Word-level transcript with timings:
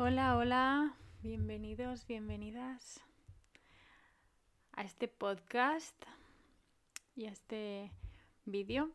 Hola, 0.00 0.36
hola, 0.36 0.94
bienvenidos, 1.24 2.06
bienvenidas 2.06 3.00
a 4.70 4.82
este 4.84 5.08
podcast 5.08 6.00
y 7.16 7.26
a 7.26 7.30
este 7.32 7.90
vídeo. 8.44 8.92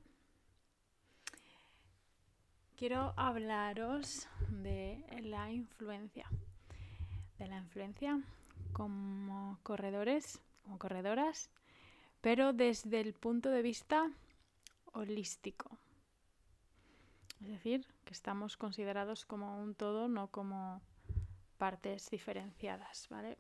Quiero 2.78 3.14
hablaros 3.18 4.30
de 4.48 5.04
la 5.24 5.52
influencia, 5.52 6.26
de 7.38 7.48
la 7.48 7.58
influencia 7.58 8.22
como 8.72 9.60
corredores, 9.62 10.40
como 10.64 10.80
corredoras, 10.80 11.50
pero 12.22 12.54
desde 12.54 13.02
el 13.02 13.14
punto 13.14 13.50
de 13.50 13.62
vista 13.62 14.10
holístico. 14.94 15.78
Es 17.42 17.50
decir, 17.50 17.86
que 18.06 18.14
estamos 18.14 18.56
considerados 18.56 19.26
como 19.26 19.62
un 19.62 19.76
todo, 19.76 20.08
no 20.08 20.28
como 20.28 20.82
partes 21.64 22.10
diferenciadas, 22.10 23.08
¿vale? 23.10 23.38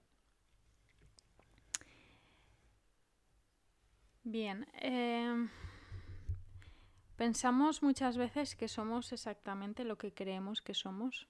Bien, 4.23 4.65
em, 4.75 5.49
pensamos 7.17 7.83
muchas 7.83 8.15
veces 8.15 8.55
que 8.55 8.69
somos 8.69 9.11
exactamente 9.11 9.83
lo 9.83 9.97
que 9.97 10.13
creemos 10.13 10.61
que 10.61 10.73
somos 10.73 11.27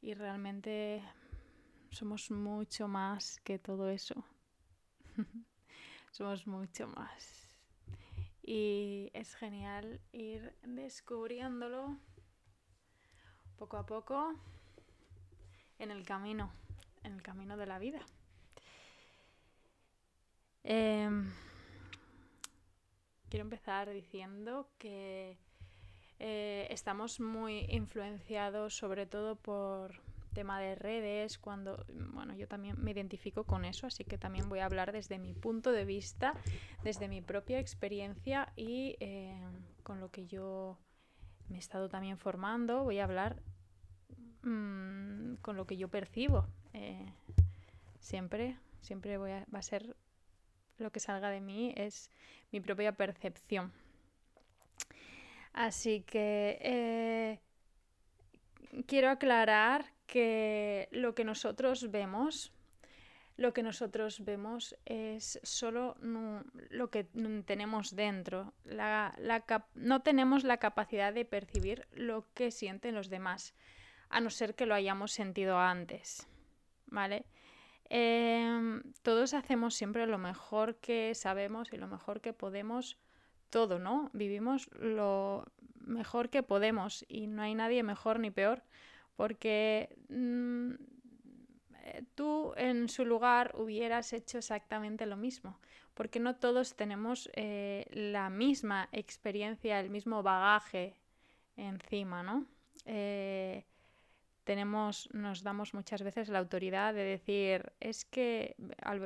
y 0.00 0.14
realmente 0.14 1.02
somos 1.90 2.30
mucho 2.30 2.86
más 2.86 3.40
que 3.40 3.58
todo 3.58 3.90
eso. 3.90 4.24
somos 6.12 6.46
mucho 6.46 6.86
más. 6.86 7.58
Y 8.44 9.10
es 9.12 9.34
genial 9.34 10.00
ir 10.12 10.54
descubriéndolo 10.62 11.98
poco 13.56 13.76
a 13.76 13.86
poco 13.86 14.38
en 15.78 15.90
el 15.90 16.04
camino, 16.04 16.52
en 17.02 17.14
el 17.14 17.22
camino 17.22 17.56
de 17.56 17.66
la 17.66 17.78
vida. 17.78 18.04
Em, 20.62 21.30
quiero 23.28 23.44
empezar 23.44 23.90
diciendo 23.90 24.70
que 24.78 25.36
eh, 26.18 26.66
estamos 26.70 27.20
muy 27.20 27.66
influenciados 27.68 28.76
sobre 28.76 29.06
todo 29.06 29.36
por 29.36 30.00
tema 30.34 30.60
de 30.60 30.74
redes, 30.74 31.38
cuando, 31.38 31.84
bueno, 32.12 32.34
yo 32.34 32.48
también 32.48 32.76
me 32.82 32.90
identifico 32.90 33.44
con 33.44 33.64
eso, 33.64 33.86
así 33.86 34.04
que 34.04 34.18
también 34.18 34.48
voy 34.48 34.58
a 34.58 34.66
hablar 34.66 34.92
desde 34.92 35.18
mi 35.18 35.32
punto 35.32 35.70
de 35.72 35.84
vista, 35.84 36.34
desde 36.82 37.08
mi 37.08 37.22
propia 37.22 37.60
experiencia 37.60 38.52
y 38.56 38.96
em, 39.00 39.62
con 39.82 40.00
lo 40.00 40.10
que 40.10 40.26
yo 40.26 40.78
me 41.48 41.56
he 41.56 41.60
estado 41.60 41.88
también 41.88 42.18
formando, 42.18 42.84
voy 42.84 42.98
a 42.98 43.04
hablar 43.04 43.40
Mm, 44.44 45.36
con 45.40 45.56
lo 45.56 45.66
que 45.66 45.76
yo 45.76 45.88
percibo. 45.88 46.46
Eh, 46.74 47.12
siempre, 47.98 48.58
siempre 48.82 49.16
voy 49.16 49.30
a, 49.30 49.46
va 49.52 49.60
a 49.60 49.62
ser 49.62 49.96
lo 50.78 50.92
que 50.92 51.00
salga 51.00 51.30
de 51.30 51.40
mí, 51.40 51.72
es 51.76 52.10
mi 52.52 52.60
propia 52.60 52.92
percepción. 52.92 53.72
Así 55.54 56.02
que 56.02 56.58
eh, 56.60 57.40
quiero 58.86 59.08
aclarar 59.08 59.86
que 60.06 60.88
lo 60.90 61.14
que 61.14 61.24
nosotros 61.24 61.90
vemos, 61.90 62.52
lo 63.36 63.54
que 63.54 63.62
nosotros 63.62 64.24
vemos 64.24 64.76
es 64.84 65.40
solo 65.42 65.96
lo 66.00 66.90
que 66.90 67.04
tenemos 67.46 67.96
dentro. 67.96 68.52
no 69.74 70.02
tenemos 70.02 70.44
la 70.44 70.58
capacidad 70.58 71.14
de 71.14 71.24
percibir 71.24 71.86
lo 71.92 72.26
que 72.34 72.50
sienten 72.50 72.94
los 72.94 73.08
demás 73.08 73.54
a 74.08 74.20
no 74.20 74.30
ser 74.30 74.54
que 74.54 74.66
lo 74.66 74.74
hayamos 74.74 75.12
sentido 75.12 75.58
antes, 75.58 76.26
¿vale? 76.86 77.24
Em, 77.90 78.82
todos 79.02 79.34
hacemos 79.34 79.74
siempre 79.74 80.06
lo 80.06 80.18
mejor 80.18 80.76
que 80.76 81.14
sabemos 81.14 81.72
y 81.72 81.76
lo 81.76 81.86
mejor 81.86 82.20
que 82.20 82.32
podemos, 82.32 82.98
todo, 83.50 83.78
¿no? 83.78 84.10
Vivimos 84.12 84.68
lo 84.72 85.44
mejor 85.80 86.30
que 86.30 86.42
podemos 86.42 87.04
y 87.08 87.26
no 87.26 87.42
hay 87.42 87.54
nadie 87.54 87.82
mejor 87.82 88.18
ni 88.18 88.30
peor, 88.30 88.62
porque 89.16 89.96
mm, 90.08 90.72
tú 92.14 92.52
en 92.56 92.88
su 92.88 93.04
lugar 93.04 93.54
hubieras 93.56 94.12
hecho 94.12 94.38
exactamente 94.38 95.06
lo 95.06 95.16
mismo, 95.16 95.58
porque 95.94 96.20
no 96.20 96.36
todos 96.36 96.74
tenemos 96.74 97.30
eh, 97.34 97.86
la 97.92 98.30
misma 98.30 98.88
experiencia, 98.92 99.80
el 99.80 99.90
mismo 99.90 100.22
bagaje 100.22 100.96
encima, 101.56 102.22
¿no? 102.22 102.46
Eh, 102.86 103.64
tenemos, 104.44 105.08
nos 105.12 105.42
damos 105.42 105.74
muchas 105.74 106.02
veces 106.02 106.28
la 106.28 106.38
autoridad 106.38 106.94
de 106.94 107.02
decir, 107.02 107.72
es 107.80 108.04
que 108.04 108.56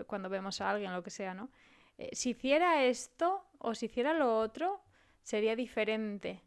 cuando 0.07 0.29
vemos 0.29 0.61
a 0.61 0.71
alguien, 0.71 0.93
lo 0.93 1.03
que 1.03 1.11
sea, 1.11 1.33
¿no? 1.33 1.51
Eh, 1.97 2.11
si 2.13 2.31
hiciera 2.31 2.85
esto 2.85 3.45
o 3.59 3.75
si 3.75 3.87
hiciera 3.87 4.13
lo 4.13 4.39
otro, 4.39 4.83
sería 5.23 5.57
diferente. 5.57 6.43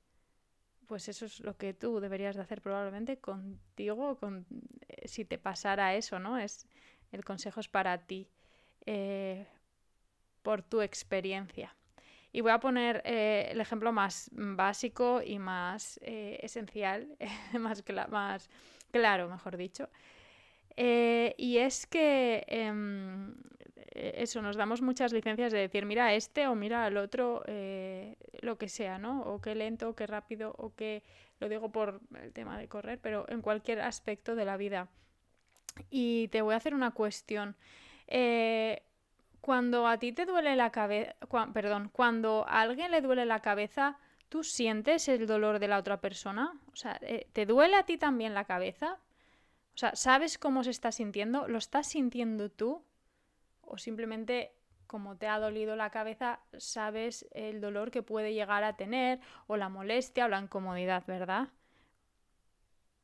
Pues 0.88 1.08
eso 1.08 1.26
es 1.26 1.40
lo 1.40 1.56
que 1.56 1.74
tú 1.74 2.00
deberías 2.02 2.36
de 2.36 2.42
hacer 2.42 2.62
probablemente 2.62 3.18
contigo, 3.18 4.18
con, 4.18 4.46
eh, 4.88 5.08
si 5.08 5.24
te 5.24 5.38
pasara 5.38 5.96
eso, 5.96 6.20
¿no? 6.20 6.38
Es, 6.38 6.68
el 7.12 7.24
consejo 7.24 7.62
es 7.62 7.70
para 7.70 7.98
ti, 8.06 8.30
eh, 8.86 9.48
por 10.42 10.62
tu 10.64 10.82
experiencia. 10.82 11.76
Y 12.34 12.42
voy 12.42 12.52
a 12.52 12.60
poner 12.60 13.02
el 13.06 13.60
ejemplo 13.60 13.92
más 13.92 14.30
básico 14.32 15.22
y 15.22 15.38
más 15.38 16.00
esencial, 16.02 17.18
más, 17.60 17.84
más 18.10 18.50
claro, 18.92 19.30
mejor 19.30 19.58
dicho. 19.58 19.90
Eh, 20.78 21.36
y 21.38 21.58
es 21.58 21.86
que 21.86 22.46
em, 22.48 23.36
eso, 23.92 24.42
nos 24.42 24.56
damos 24.56 24.82
muchas 24.82 25.12
licencias 25.12 25.52
de 25.52 25.60
decir, 25.60 25.86
mira 25.86 26.14
este 26.14 26.48
o 26.48 26.56
mira 26.56 26.86
al 26.86 26.98
otro, 26.98 27.44
eh, 27.48 28.16
lo 28.42 28.58
que 28.58 28.70
sea, 28.70 28.98
¿no? 28.98 29.22
O 29.22 29.42
qué 29.42 29.54
lento, 29.54 29.90
o 29.90 29.96
qué 29.96 30.08
rápido, 30.08 30.56
o 30.58 30.74
qué, 30.76 31.04
lo 31.40 31.50
digo 31.50 31.72
por 31.72 32.00
el 32.22 32.32
tema 32.32 32.58
de 32.58 32.68
correr, 32.68 33.00
pero 33.00 33.26
en 33.30 33.42
cualquier 33.42 33.82
aspecto 33.82 34.36
de 34.36 34.46
la 34.46 34.58
vida. 34.58 34.88
Y 35.90 36.30
te 36.30 36.42
voy 36.42 36.54
a 36.54 36.58
hacer 36.58 36.74
una 36.74 36.92
cuestión. 36.92 37.56
Eh, 38.08 38.82
cuando 39.42 39.88
a 39.88 39.98
ti 39.98 40.14
te 40.14 40.26
duele 40.26 40.56
la 40.56 40.72
cabeza, 40.72 41.16
perdón, 41.54 41.90
cuando 41.92 42.46
a 42.48 42.62
alguien 42.62 42.92
le 42.92 43.02
duele 43.02 43.26
la 43.26 43.40
cabeza, 43.40 43.98
¿Tú 44.32 44.46
sientes 44.46 45.10
el 45.10 45.28
dolor 45.28 45.60
de 45.60 45.68
la 45.68 45.78
otra 45.78 46.00
persona? 46.00 46.58
O 46.72 46.76
sea, 46.78 46.98
eh, 47.02 47.28
¿te 47.34 47.46
duele 47.46 47.76
a 47.76 47.84
ti 47.84 47.98
también 47.98 48.34
la 48.34 48.46
cabeza? 48.46 48.98
O 49.76 49.78
sea, 49.78 49.94
¿sabes 49.94 50.38
cómo 50.38 50.64
se 50.64 50.70
está 50.70 50.94
sintiendo? 50.94 51.50
¿Lo 51.50 51.58
estás 51.58 51.88
sintiendo 51.88 52.50
tú? 52.50 52.82
¿O 53.60 53.78
simplemente 53.78 54.54
como 54.88 55.18
te 55.18 55.28
ha 55.28 55.38
dolido 55.38 55.76
la 55.76 55.90
cabeza, 55.90 56.40
sabes 56.58 57.28
el 57.32 57.60
dolor 57.60 57.92
que 57.92 58.04
puede 58.04 58.34
llegar 58.34 58.64
a 58.64 58.78
tener, 58.78 59.20
o 59.48 59.58
la 59.58 59.68
molestia, 59.68 60.26
o 60.28 60.30
la 60.30 60.40
incomodidad, 60.40 61.04
¿verdad? 61.08 61.50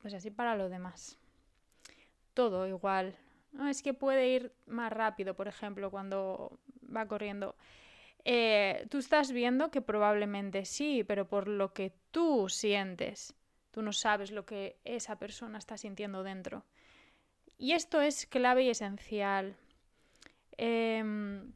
Pues 0.01 0.13
así 0.13 0.31
para 0.31 0.55
lo 0.55 0.69
demás. 0.69 1.17
Todo 2.33 2.67
igual. 2.67 3.17
No, 3.51 3.67
es 3.67 3.81
que 3.81 3.93
puede 3.93 4.29
ir 4.29 4.53
más 4.65 4.93
rápido, 4.93 5.33
por 5.33 5.49
ejemplo, 5.49 5.91
cuando 5.91 6.57
va 6.95 7.05
corriendo. 7.05 7.55
Eh, 8.25 8.87
tú 8.89 8.97
estás 8.97 9.31
viendo 9.31 9.71
que 9.71 9.81
probablemente 9.81 10.65
sí, 10.65 11.03
pero 11.03 11.27
por 11.27 11.47
lo 11.47 11.73
que 11.73 11.93
tú 12.11 12.49
sientes, 12.49 13.33
tú 13.71 13.81
no 13.81 13.93
sabes 13.93 14.31
lo 14.31 14.45
que 14.45 14.77
esa 14.83 15.17
persona 15.17 15.57
está 15.57 15.77
sintiendo 15.77 16.23
dentro. 16.23 16.65
Y 17.57 17.71
esto 17.71 18.01
es 18.01 18.25
clave 18.25 18.63
y 18.63 18.69
esencial. 18.69 19.55
Em, 20.57 21.53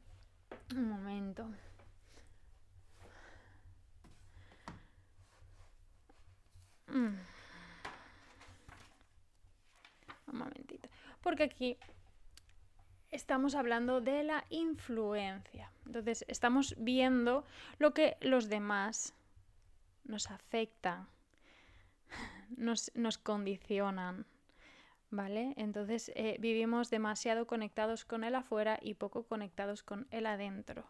un 0.76 0.90
momento. 0.90 1.48
Mm. 6.88 7.18
Un 10.28 10.38
momentito. 10.38 10.90
Porque 11.22 11.44
aquí 11.44 11.78
estamos 13.12 13.56
hablando 13.56 14.02
de 14.02 14.24
la 14.24 14.46
influencia. 14.50 15.72
Entonces, 15.86 16.26
estamos 16.28 16.76
viendo 16.78 17.46
lo 17.78 17.94
que 17.94 18.18
los 18.22 18.50
demás 18.50 19.14
nos 20.06 20.32
afectan, 20.32 21.08
nos, 22.58 22.92
condicionan. 23.18 24.26
¿Vale? 25.14 25.54
Entonces 25.58 26.10
eh, 26.16 26.38
vivimos 26.40 26.90
demasiado 26.90 27.46
conectados 27.46 28.06
con 28.06 28.24
el 28.24 28.34
afuera 28.34 28.80
y 28.82 28.94
poco 28.94 29.24
conectados 29.24 29.84
con 29.84 30.08
el 30.10 30.26
adentro. 30.26 30.86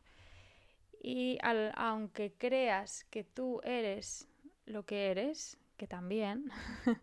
Y 1.02 1.40
aunque 1.74 2.32
creas 2.38 3.04
que 3.06 3.24
tú 3.24 3.62
eres 3.64 4.28
lo 4.68 4.86
que 4.86 5.10
eres, 5.10 5.58
que 5.76 5.88
también, 5.88 6.52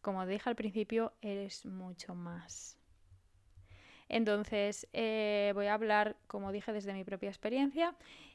como 0.00 0.26
dije 0.26 0.50
al 0.50 0.56
principio, 0.56 1.12
eres 1.20 1.64
mucho 1.66 2.16
más. 2.16 2.76
Entonces, 4.08 4.86
eh, 4.92 5.52
voy 5.54 5.66
a 5.66 5.74
hablar, 5.74 6.16
como 6.26 6.52
dije, 6.52 6.72
desde 6.72 6.92
mi 6.92 7.04
propia 7.04 7.30
experiencia 7.30 7.94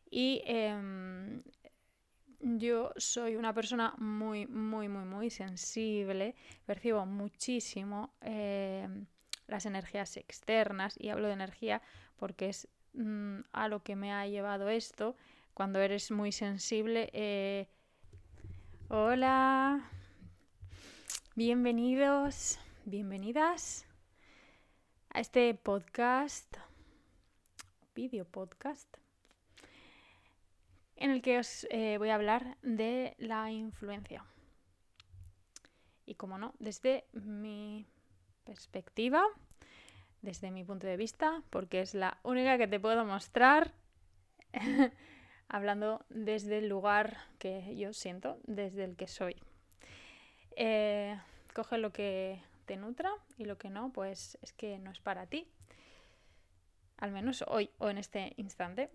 y 0.09 0.41
em, 0.45 1.43
yo 2.39 2.91
soy 2.97 3.35
una 3.35 3.53
persona 3.53 3.93
muy, 3.97 4.47
muy, 4.47 4.89
muy, 4.89 5.05
muy 5.05 5.29
sensible, 5.29 6.35
percibo 6.65 7.05
muchísimo 7.05 8.13
eh, 8.21 8.87
las 9.47 9.65
energías 9.65 10.17
externas 10.17 10.95
y 10.97 11.09
hablo 11.09 11.27
de 11.27 11.33
energía 11.33 11.81
porque 12.17 12.49
es 12.49 12.67
mm, 12.93 13.41
a 13.51 13.67
lo 13.67 13.83
que 13.83 13.95
me 13.95 14.11
ha 14.13 14.25
llevado 14.27 14.69
esto. 14.69 15.15
Cuando 15.53 15.79
eres 15.79 16.11
muy 16.11 16.31
sensible... 16.31 17.09
Eh, 17.13 17.67
hola, 18.87 19.87
bienvenidos, 21.35 22.57
bienvenidas 22.85 23.88
este 25.19 25.53
podcast, 25.53 26.55
video 27.93 28.23
podcast 28.23 28.87
en 30.95 31.11
el 31.11 31.21
que 31.21 31.39
os 31.39 31.67
eh, 31.71 31.97
voy 31.97 32.07
a 32.07 32.15
hablar 32.15 32.55
de 32.61 33.15
la 33.17 33.51
influencia. 33.51 34.23
Y 36.05 36.15
como 36.15 36.37
no, 36.37 36.53
desde 36.59 37.03
mi 37.11 37.85
perspectiva, 38.45 39.21
desde 40.21 40.51
mi 40.51 40.63
punto 40.63 40.87
de 40.87 40.95
vista, 40.95 41.43
porque 41.49 41.81
es 41.81 41.95
la 41.95 42.17
única 42.23 42.57
que 42.57 42.69
te 42.69 42.79
puedo 42.79 43.03
mostrar 43.03 43.73
hablando 45.49 46.05
desde 46.07 46.59
el 46.59 46.69
lugar 46.69 47.17
que 47.39 47.75
yo 47.75 47.91
siento, 47.91 48.39
desde 48.45 48.85
el 48.85 48.95
que 48.95 49.07
soy. 49.07 49.35
Eh, 50.55 51.19
coge 51.53 51.77
lo 51.77 51.91
que 51.91 52.41
te 52.69 52.77
nutra 52.77 53.11
y 53.35 53.45
lo 53.45 53.57
que 53.57 53.71
no, 53.71 53.91
pues 53.91 54.37
es 54.43 54.53
que 54.53 54.77
no 54.77 54.91
es 54.91 54.99
para 54.99 55.25
ti. 55.25 55.47
Al 56.97 57.11
menos 57.11 57.43
hoy 57.47 57.71
o 57.79 57.89
en 57.89 57.97
este 57.97 58.33
instante. 58.37 58.91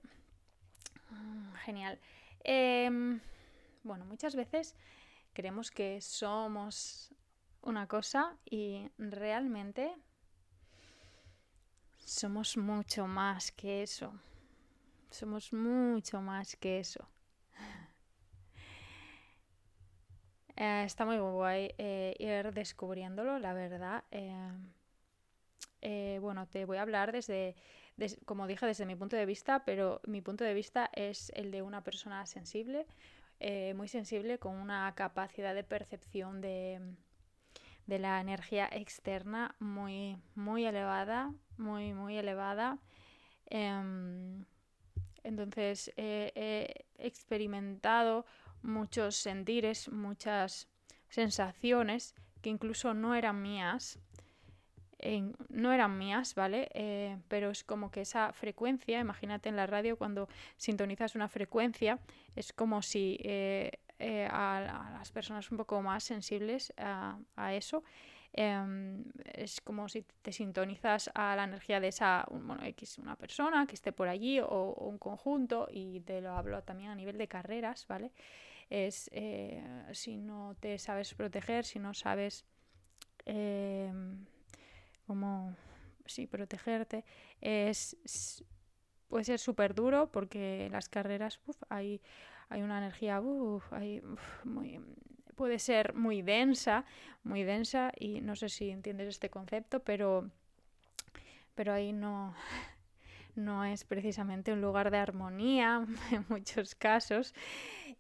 Mm, 1.11 1.55
genial. 1.55 1.99
Em, 2.45 3.21
bueno, 3.83 4.05
muchas 4.05 4.37
veces 4.37 4.77
creemos 5.33 5.73
que 5.73 6.01
somos 6.01 7.13
una 7.63 7.89
cosa 7.89 8.37
y 8.45 8.89
realmente 8.97 9.93
somos 11.99 12.57
mucho 12.57 13.09
más 13.09 13.51
que 13.51 13.83
eso. 13.83 14.15
Somos 15.11 15.53
mucho 15.53 16.21
más 16.21 16.55
que 16.55 16.79
eso. 16.79 17.09
Eh, 20.57 20.85
está 20.85 21.05
muy 21.05 21.19
guay 21.19 21.75
eh, 21.79 22.15
ir 22.19 22.53
descubriéndolo, 22.53 23.39
la 23.39 23.55
verdad. 23.55 24.05
Eh, 24.11 24.51
bueno, 26.21 26.47
te 26.47 26.65
voy 26.65 26.79
a 26.79 26.83
hablar 26.83 27.13
desde 27.13 27.55
como 28.25 28.49
dije, 28.49 28.67
desde 28.67 28.87
mi 28.87 28.97
punto 28.97 29.17
de 29.17 29.27
vista, 29.27 29.65
pero 29.65 30.01
mi 30.07 30.21
punto 30.21 30.43
de 30.43 30.55
vista 30.55 30.91
es 30.95 31.31
el 31.37 31.53
de 31.53 31.63
una 31.63 31.85
persona 31.85 32.27
sensible, 32.27 32.87
muy 33.77 33.87
sensible, 33.87 34.39
con 34.39 34.57
una 34.57 34.93
capacidad 34.97 35.55
de 35.55 35.63
percepción 35.63 36.41
de, 36.41 36.81
la 37.87 38.21
energía 38.21 38.69
externa 38.73 39.55
muy, 39.61 40.17
muy 40.35 40.65
elevada, 40.65 41.33
muy, 41.57 41.95
muy 41.95 42.17
elevada. 42.17 42.79
Em, 43.47 44.45
entonces 45.23 45.93
he 45.97 46.85
experimentado 46.99 48.27
muchos 48.65 49.17
sentires, 49.17 49.89
muchas 49.91 50.69
sensaciones 51.09 52.15
que 52.43 52.51
incluso 52.51 52.93
no 52.95 53.15
eran 53.15 53.41
mías, 53.41 53.99
no 55.49 55.73
eran 55.73 55.99
mías, 55.99 56.35
¿vale? 56.35 56.69
Eh, 56.75 57.19
pero 57.29 57.51
es 57.51 57.65
como 57.65 57.91
que 57.91 58.01
esa 58.01 58.33
frecuencia, 58.33 59.01
imagínate 59.01 59.49
en 59.49 59.57
la 59.57 59.67
radio 59.67 59.97
cuando 59.97 60.29
sintonizas 60.57 61.15
una 61.15 61.29
frecuencia, 61.29 61.99
es 62.35 62.53
como 62.53 62.83
si 62.83 63.19
eh, 63.23 63.71
eh, 63.99 64.27
a, 64.31 64.95
las 64.99 65.13
personas 65.13 65.51
un 65.51 65.59
poco 65.59 65.81
más 65.83 66.05
sensibles 66.05 66.73
a, 66.77 67.19
eso, 67.55 67.85
em, 68.33 69.05
es 69.35 69.61
como 69.61 69.89
si 69.89 70.03
te 70.23 70.33
sintonizas 70.33 71.11
a 71.15 71.37
la 71.37 71.45
energía 71.45 71.81
de 71.81 71.89
esa, 71.89 72.27
bueno, 72.31 72.65
X, 72.65 72.99
una 72.99 73.17
persona 73.17 73.67
que 73.67 73.75
esté 73.75 73.93
por 73.93 74.09
allí 74.09 74.41
o, 74.41 74.75
un 74.75 74.99
conjunto, 74.99 75.69
y 75.71 76.01
te 76.01 76.21
lo 76.21 76.33
hablo 76.33 76.63
también 76.63 76.91
a 76.91 76.95
nivel 76.95 77.19
de 77.19 77.29
carreras, 77.29 77.87
¿vale? 77.89 78.11
Es 78.71 79.11
si 79.93 80.17
no 80.17 80.57
te 80.61 80.79
sabes 80.79 81.15
proteger, 81.15 81.65
si 81.65 81.79
no 81.79 81.95
sabes 81.95 82.45
em, 83.27 84.25
como 85.07 85.55
sí, 86.07 86.27
protegerte, 86.27 87.05
es, 87.41 87.97
puede 89.09 89.25
ser 89.25 89.39
súper 89.39 89.75
duro 89.75 90.11
porque 90.11 90.69
las 90.71 90.89
carreras 90.89 91.41
hay, 91.69 92.01
hay 92.49 92.63
una 92.63 92.79
energía, 92.79 93.21
hay, 93.71 94.03
muy, 94.45 94.81
puede 95.35 95.59
ser 95.59 95.95
muy 95.95 96.23
densa, 96.23 96.85
muy 97.23 97.45
densa 97.45 97.93
y 97.99 98.21
no 98.21 98.37
sé 98.37 98.49
si 98.49 98.71
entiendes 98.71 99.09
este 99.09 99.31
concepto, 99.31 99.81
pero, 99.81 100.31
pero 101.55 101.73
ahí 101.73 101.93
no, 101.93 102.35
no 103.37 103.65
es 103.65 103.85
precisamente 103.85 104.53
un 104.53 104.61
lugar 104.61 104.91
de 104.91 104.99
armonía 104.99 105.87
en 106.11 106.25
muchos 106.29 106.75
casos 106.75 107.35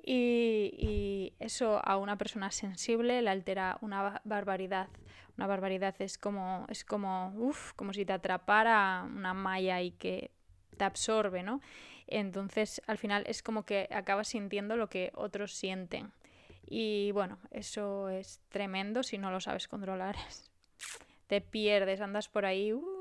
y, 0.07 1.33
eso 1.41 1.81
a 1.85 1.97
una 1.97 2.17
persona 2.17 2.51
sensible 2.51 3.23
le 3.23 3.31
altera 3.31 3.79
una 3.81 4.21
barbaridad. 4.25 4.89
Una 5.37 5.47
barbaridad 5.47 5.95
es 5.99 6.17
como, 6.19 6.67
es 6.69 6.85
como, 6.85 7.53
como 7.77 7.93
si 7.93 8.05
te 8.05 8.13
atrapara 8.13 9.05
una 9.05 9.35
malla 9.35 9.81
y 9.83 9.91
que 9.93 10.31
te 10.77 10.85
absorbe, 10.85 11.43
¿no? 11.43 11.61
Entonces 12.07 12.83
al 12.87 12.99
final 12.99 13.25
es 13.27 13.43
como 13.43 13.65
que 13.65 13.89
acabas 13.91 14.29
sintiendo 14.29 14.77
lo 14.77 14.89
que 14.89 15.11
otros 15.15 15.55
sienten. 15.55 16.13
Y 16.67 17.11
bueno, 17.13 17.39
eso 17.51 18.09
es 18.09 18.41
tremendo 18.49 19.03
si 19.03 19.19
no 19.19 19.31
lo 19.31 19.41
sabes 19.41 19.69
controlar. 19.69 20.17
Te 21.27 21.41
pierdes, 21.41 22.01
andas 22.01 22.29
por 22.29 22.45
ahí. 22.45 22.73
Uh, 22.73 22.94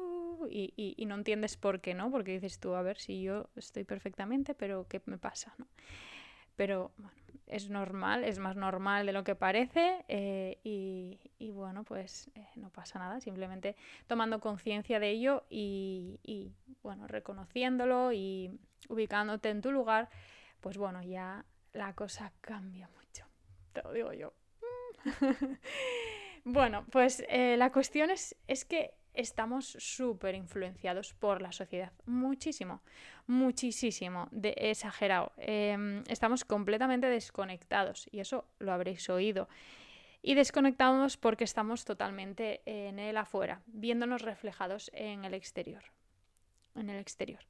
y, 0.50 0.96
no 1.08 1.16
entiendes 1.16 1.58
por 1.58 1.82
qué, 1.82 1.94
¿no? 1.94 2.12
Porque 2.12 2.34
dices 2.34 2.60
tú, 2.60 2.76
a 2.76 2.82
ver 2.82 2.98
si 2.98 3.22
yo 3.22 3.50
estoy 3.56 3.84
perfectamente, 3.84 4.54
pero 4.56 4.88
¿qué 4.88 5.02
me 5.06 5.18
pasa? 5.18 5.54
¿no? 5.58 5.68
Pero 6.56 6.92
es 7.48 7.70
normal, 7.70 8.24
es 8.24 8.40
más 8.40 8.56
normal 8.56 9.06
de 9.06 9.14
lo 9.14 9.24
que 9.24 9.36
parece 9.36 10.06
eh, 10.08 10.60
y, 10.64 11.52
bueno, 11.52 11.84
pues 11.84 12.32
eh, 12.36 12.48
no 12.56 12.70
pasa 12.70 13.00
nada, 13.00 13.20
simplemente 13.20 13.76
tomando 14.08 14.40
conciencia 14.40 15.00
de 15.00 15.10
ello 15.10 15.46
y, 15.50 16.20
y, 16.24 16.52
bueno, 16.82 17.08
reconociéndolo 17.08 18.12
y 18.14 18.60
ubicándote 18.90 19.50
en 19.50 19.62
tu 19.62 19.72
lugar, 19.72 20.10
pues 20.62 20.78
bueno, 20.78 21.02
ya 21.04 21.46
la 21.74 21.94
cosa 21.94 22.32
cambia 22.42 22.88
mucho, 22.90 23.26
te 23.74 23.82
lo 23.84 23.92
digo 23.92 24.14
yo. 24.14 24.34
bueno, 26.44 26.86
pues 26.92 27.24
eh, 27.30 27.58
la 27.58 27.72
cuestión 27.72 28.10
es, 28.10 28.36
es 28.48 28.66
que 28.66 28.94
estamos 29.14 29.78
súper 29.80 30.36
influenciados 30.36 31.14
por 31.14 31.42
la 31.42 31.52
sociedad. 31.52 31.92
Muchísimo, 32.06 32.82
muchísimo, 33.28 34.28
de, 34.32 34.54
exagerado. 34.58 35.32
Em, 35.38 36.04
estamos 36.08 36.46
completamente 36.46 37.08
desconectados 37.08 38.08
y 38.12 38.20
eso 38.20 38.46
lo 38.60 38.74
habréis 38.74 39.10
oído. 39.10 39.48
Y 40.22 40.36
desconectados 40.36 41.18
porque 41.18 41.44
estamos 41.44 41.84
totalmente 41.84 42.62
en 42.66 42.98
el 42.98 43.18
afuera, 43.18 43.62
viéndonos 43.68 44.22
reflejados 44.22 44.90
en 44.94 45.26
el 45.26 45.34
exterior. 45.34 45.84
En 46.76 46.90
el 46.90 47.00
exterior. 47.00 47.42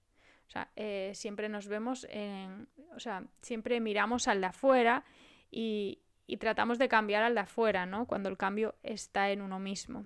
O 0.47 0.51
sea, 0.51 0.69
eh, 0.75 1.11
siempre 1.13 1.49
nos 1.49 1.67
vemos 1.67 2.05
en. 2.09 2.67
O 2.95 2.99
sea, 2.99 3.23
siempre 3.41 3.79
miramos 3.79 4.27
al 4.27 4.41
de 4.41 4.47
afuera 4.47 5.05
y, 5.51 5.99
y 6.27 6.37
tratamos 6.37 6.79
de 6.79 6.89
cambiar 6.89 7.23
al 7.23 7.35
de 7.35 7.41
afuera, 7.41 7.85
¿no? 7.85 8.05
Cuando 8.07 8.29
el 8.29 8.37
cambio 8.37 8.75
está 8.83 9.31
en 9.31 9.41
uno 9.41 9.59
mismo. 9.59 10.05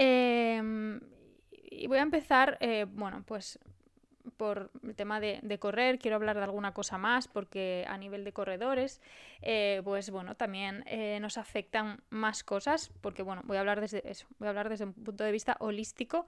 Em, 0.00 1.00
y 1.52 1.88
voy 1.88 1.98
a 1.98 2.02
empezar, 2.02 2.56
eh, 2.60 2.86
bueno, 2.88 3.24
pues 3.26 3.58
por 4.36 4.70
el 4.84 4.94
tema 4.94 5.18
de, 5.18 5.58
correr, 5.58 5.98
quiero 5.98 6.14
hablar 6.14 6.36
de 6.36 6.44
alguna 6.44 6.72
cosa 6.72 6.98
más 6.98 7.26
porque 7.26 7.84
a 7.88 7.98
nivel 7.98 8.22
de 8.22 8.32
corredores, 8.32 9.00
eh, 9.42 9.80
pues 9.82 10.10
bueno, 10.10 10.36
también 10.36 10.84
eh, 10.86 11.18
nos 11.20 11.36
afectan 11.36 12.00
más 12.10 12.44
cosas 12.44 12.92
porque 13.00 13.24
bueno, 13.24 13.42
voy 13.44 13.56
a 13.56 13.60
hablar 13.60 13.80
desde 13.80 14.08
eso, 14.08 14.28
voy 14.38 14.46
a 14.46 14.50
hablar 14.50 14.68
desde 14.68 14.84
un 14.84 14.92
punto 14.92 15.24
de 15.24 15.32
vista 15.32 15.56
holístico 15.58 16.26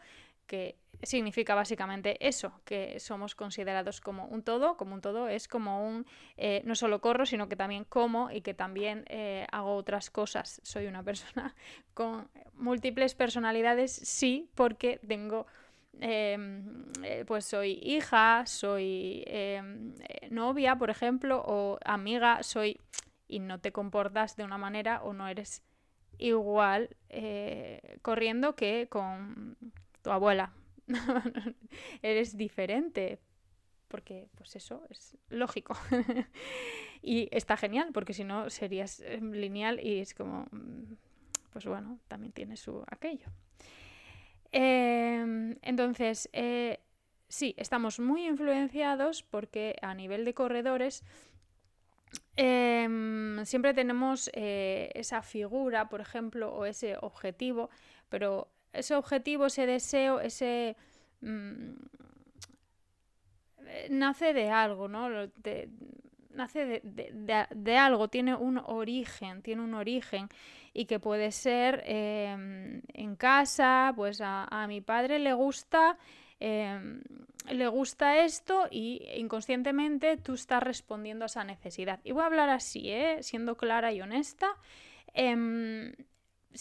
que 0.50 0.74
significa 1.04 1.54
básicamente 1.54 2.16
eso, 2.26 2.60
que 2.64 2.98
somos 2.98 3.36
considerados 3.36 4.00
como 4.00 4.26
un 4.26 4.42
todo, 4.42 4.76
como 4.76 4.94
un 4.96 5.00
todo 5.00 5.28
es 5.28 5.46
como 5.46 5.86
un, 5.86 6.06
eh, 6.36 6.60
no 6.64 6.74
solo 6.74 7.00
corro, 7.00 7.24
sino 7.24 7.48
que 7.48 7.54
también 7.54 7.84
como 7.84 8.32
y 8.32 8.40
que 8.40 8.52
también 8.52 9.04
eh, 9.08 9.46
hago 9.52 9.76
otras 9.76 10.10
cosas. 10.10 10.60
Soy 10.64 10.88
una 10.88 11.04
persona 11.04 11.54
con 11.94 12.28
múltiples 12.54 13.14
personalidades, 13.14 13.92
sí, 13.92 14.50
porque 14.56 14.98
tengo, 15.06 15.46
em, 16.00 16.92
eh, 17.04 17.24
pues 17.28 17.44
soy 17.44 17.78
hija, 17.80 18.44
soy 18.46 19.22
em, 19.28 19.94
novia, 20.30 20.74
por 20.74 20.90
ejemplo, 20.90 21.40
o 21.46 21.78
amiga, 21.84 22.42
soy, 22.42 22.76
y 23.28 23.38
no 23.38 23.60
te 23.60 23.70
comportas 23.70 24.34
de 24.34 24.42
una 24.42 24.58
manera 24.58 25.00
o 25.04 25.12
no 25.12 25.28
eres 25.28 25.62
igual 26.18 26.96
corriendo 28.02 28.54
que 28.54 28.88
con 28.90 29.56
tu 30.02 30.10
abuela. 30.10 30.52
Eres 32.02 32.36
diferente. 32.36 33.20
porque 33.88 34.28
pues 34.36 34.54
eso 34.54 34.86
es 34.88 35.16
lógico. 35.30 35.76
y 37.02 37.28
está 37.32 37.56
genial, 37.56 37.90
porque 37.92 38.12
si 38.12 38.24
no 38.24 38.48
serías 38.48 39.00
em, 39.00 39.32
lineal 39.32 39.80
y 39.84 39.98
es 39.98 40.14
como, 40.14 40.46
mm, 40.52 40.94
pues 41.52 41.66
bueno, 41.66 41.98
también 42.06 42.32
tiene 42.32 42.56
su 42.56 42.84
aquello. 42.86 43.26
Em, 44.52 45.56
entonces, 45.62 46.28
eh, 46.32 46.80
sí, 47.28 47.54
estamos 47.56 48.00
muy 48.00 48.26
influenciados 48.26 49.22
porque 49.22 49.76
a 49.82 49.94
nivel 49.94 50.24
de 50.24 50.34
corredores 50.34 51.04
em, 52.36 53.44
siempre 53.44 53.74
tenemos 53.74 54.30
eh, 54.34 54.90
esa 54.94 55.22
figura, 55.22 55.88
por 55.88 56.00
ejemplo, 56.00 56.52
o 56.52 56.64
ese 56.64 56.96
objetivo, 57.00 57.70
pero 58.08 58.48
ese 58.72 58.94
objetivo, 58.94 59.46
ese 59.46 59.66
deseo, 59.66 60.20
ese... 60.20 60.76
Mm, 61.20 61.72
nace 63.90 64.32
de 64.32 64.50
algo, 64.50 64.88
¿no? 64.88 65.08
nace 66.30 66.80
de, 66.84 67.76
algo, 67.76 68.08
tiene 68.08 68.34
un 68.34 68.58
origen, 68.58 69.42
tiene 69.42 69.62
un 69.62 69.74
origen 69.74 70.28
y 70.72 70.84
que 70.86 70.98
puede 71.00 71.32
ser 71.32 71.82
em, 71.86 72.82
en 72.92 73.16
casa, 73.16 73.92
pues 73.96 74.20
a, 74.22 74.64
mi 74.68 74.80
padre 74.80 75.18
le 75.18 75.32
gusta, 75.32 75.98
em, 76.38 77.02
le 77.50 77.66
gusta 77.68 78.24
esto 78.24 78.68
y 78.70 79.02
inconscientemente 79.16 80.16
tú 80.16 80.34
estás 80.34 80.62
respondiendo 80.62 81.24
a 81.24 81.26
esa 81.26 81.44
necesidad. 81.44 82.00
Y 82.04 82.12
voy 82.12 82.22
a 82.22 82.26
hablar 82.26 82.48
así, 82.48 82.90
¿eh? 82.90 83.18
siendo 83.22 83.56
clara 83.56 83.92
y 83.92 84.00
honesta. 84.00 84.56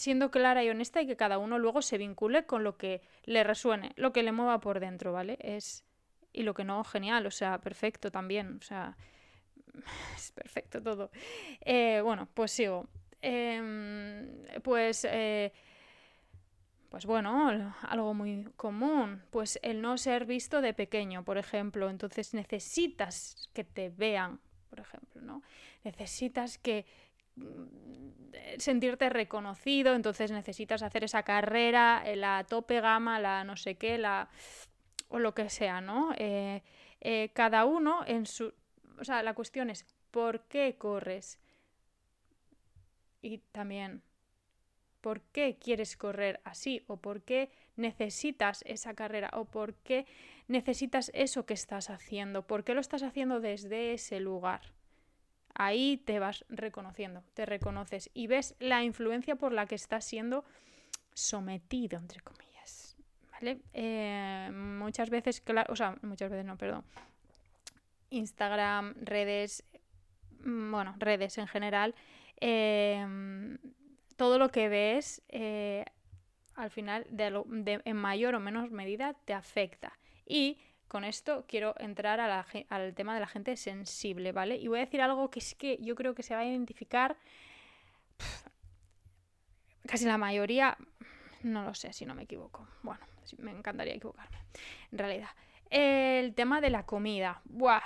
Siendo 0.00 0.30
clara 0.30 0.64
y 0.64 0.70
honesta 0.70 1.02
y 1.02 1.06
que 1.06 1.14
cada 1.14 1.36
uno 1.36 1.58
luego 1.58 1.82
se 1.82 1.98
vincule 1.98 2.46
con 2.46 2.64
lo 2.64 2.78
que 2.78 3.02
le 3.24 3.44
resuene, 3.44 3.92
lo 3.96 4.14
que 4.14 4.22
le 4.22 4.32
mueva 4.32 4.58
por 4.58 4.80
dentro, 4.80 5.12
¿vale? 5.12 5.36
Es 5.42 5.84
y 6.32 6.42
lo 6.42 6.54
que 6.54 6.64
no, 6.64 6.82
genial, 6.84 7.26
o 7.26 7.30
sea, 7.30 7.58
perfecto 7.58 8.10
también, 8.10 8.56
o 8.62 8.62
sea, 8.62 8.96
es 10.16 10.32
perfecto 10.32 10.82
todo. 10.82 11.10
Eh, 11.60 12.00
bueno, 12.02 12.30
pues 12.32 12.50
sigo. 12.50 12.88
Em, 13.20 14.42
pues, 14.62 15.04
eh, 15.04 15.52
pues 16.88 17.04
bueno, 17.04 17.74
algo 17.82 18.14
muy 18.14 18.48
común, 18.56 19.22
pues 19.28 19.58
el 19.62 19.82
no 19.82 19.98
ser 19.98 20.24
visto 20.24 20.62
de 20.62 20.72
pequeño, 20.72 21.26
por 21.26 21.36
ejemplo, 21.36 21.90
entonces 21.90 22.32
necesitas 22.32 23.50
que 23.52 23.64
te 23.64 23.90
vean, 23.90 24.40
por 24.70 24.80
ejemplo, 24.80 25.20
¿no? 25.20 25.42
Necesitas 25.84 26.56
que 26.56 26.86
sentirte 28.58 29.08
reconocido, 29.08 29.94
entonces 29.94 30.30
necesitas 30.30 30.82
hacer 30.82 31.04
esa 31.04 31.22
carrera, 31.22 32.02
la 32.14 32.44
tope 32.44 32.80
gama, 32.80 33.18
la 33.18 33.44
no 33.44 33.56
sé 33.56 33.76
qué, 33.76 33.98
la 33.98 34.28
o 35.10 35.18
lo 35.18 35.34
que 35.34 35.50
sea, 35.50 35.80
¿no? 35.80 36.12
Eh, 36.16 36.62
eh, 37.00 37.30
cada 37.34 37.64
uno 37.64 38.04
en 38.06 38.26
su... 38.26 38.54
O 38.98 39.04
sea, 39.04 39.22
la 39.22 39.34
cuestión 39.34 39.70
es, 39.70 39.84
¿por 40.10 40.44
qué 40.44 40.76
corres? 40.78 41.40
Y 43.20 43.38
también, 43.38 44.02
¿por 45.00 45.20
qué 45.20 45.58
quieres 45.58 45.96
correr 45.96 46.40
así? 46.44 46.84
¿O 46.86 46.98
por 46.98 47.22
qué 47.22 47.50
necesitas 47.76 48.62
esa 48.66 48.94
carrera? 48.94 49.30
¿O 49.34 49.46
por 49.46 49.74
qué 49.74 50.06
necesitas 50.46 51.10
eso 51.12 51.44
que 51.44 51.54
estás 51.54 51.90
haciendo? 51.90 52.46
¿Por 52.46 52.62
qué 52.62 52.74
lo 52.74 52.80
estás 52.80 53.02
haciendo 53.02 53.40
desde 53.40 53.92
ese 53.94 54.20
lugar? 54.20 54.72
Ahí 55.62 55.98
te 55.98 56.18
vas 56.18 56.46
reconociendo, 56.48 57.22
te 57.34 57.44
reconoces 57.44 58.08
y 58.14 58.28
ves 58.28 58.54
la 58.60 58.82
influencia 58.82 59.36
por 59.36 59.52
la 59.52 59.66
que 59.66 59.74
estás 59.74 60.06
siendo 60.06 60.42
sometido, 61.12 61.98
entre 61.98 62.22
comillas. 62.22 62.96
Eh, 63.42 64.50
muchas 64.54 65.10
veces, 65.10 65.42
claro, 65.42 65.70
o 65.70 65.76
sea, 65.76 65.98
muchas 66.00 66.30
veces 66.30 66.46
no, 66.46 66.56
perdón. 66.56 66.82
Instagram, 68.08 68.94
redes, 69.02 69.62
mm, 70.42 70.70
bueno, 70.70 70.94
redes 70.96 71.36
en 71.36 71.46
general, 71.46 71.94
em, 72.38 73.58
todo 74.16 74.38
lo 74.38 74.48
que 74.48 74.70
ves 74.70 75.20
eh, 75.28 75.84
al 76.54 76.70
final 76.70 77.06
en 77.10 77.96
mayor 77.98 78.34
o 78.34 78.40
menos 78.40 78.70
medida 78.70 79.12
te 79.26 79.34
afecta. 79.34 79.98
Y 80.24 80.56
con 80.90 81.04
esto 81.04 81.44
quiero 81.46 81.74
entrar 81.78 82.18
al 82.18 82.94
tema 82.96 83.14
de 83.14 83.20
la 83.20 83.28
gente 83.28 83.56
sensible, 83.56 84.32
¿vale? 84.32 84.56
Y 84.56 84.66
voy 84.66 84.80
a 84.80 84.84
decir 84.84 85.00
algo 85.00 85.30
que 85.30 85.38
es 85.38 85.54
que 85.54 85.78
yo 85.80 85.94
creo 85.94 86.16
que 86.16 86.24
se 86.24 86.34
va 86.34 86.40
a 86.40 86.44
identificar 86.44 87.16
casi 89.86 90.04
la 90.04 90.18
mayoría, 90.18 90.76
no 91.44 91.62
lo 91.62 91.74
sé 91.74 91.92
si 91.92 92.04
no 92.04 92.16
me 92.16 92.24
equivoco. 92.24 92.66
Bueno, 92.82 93.06
me 93.38 93.52
encantaría 93.52 93.94
equivocarme, 93.94 94.38
en 94.90 94.98
realidad. 94.98 95.28
El 95.70 96.34
tema 96.34 96.60
de 96.60 96.70
la 96.70 96.84
comida. 96.84 97.40
Buah. 97.44 97.82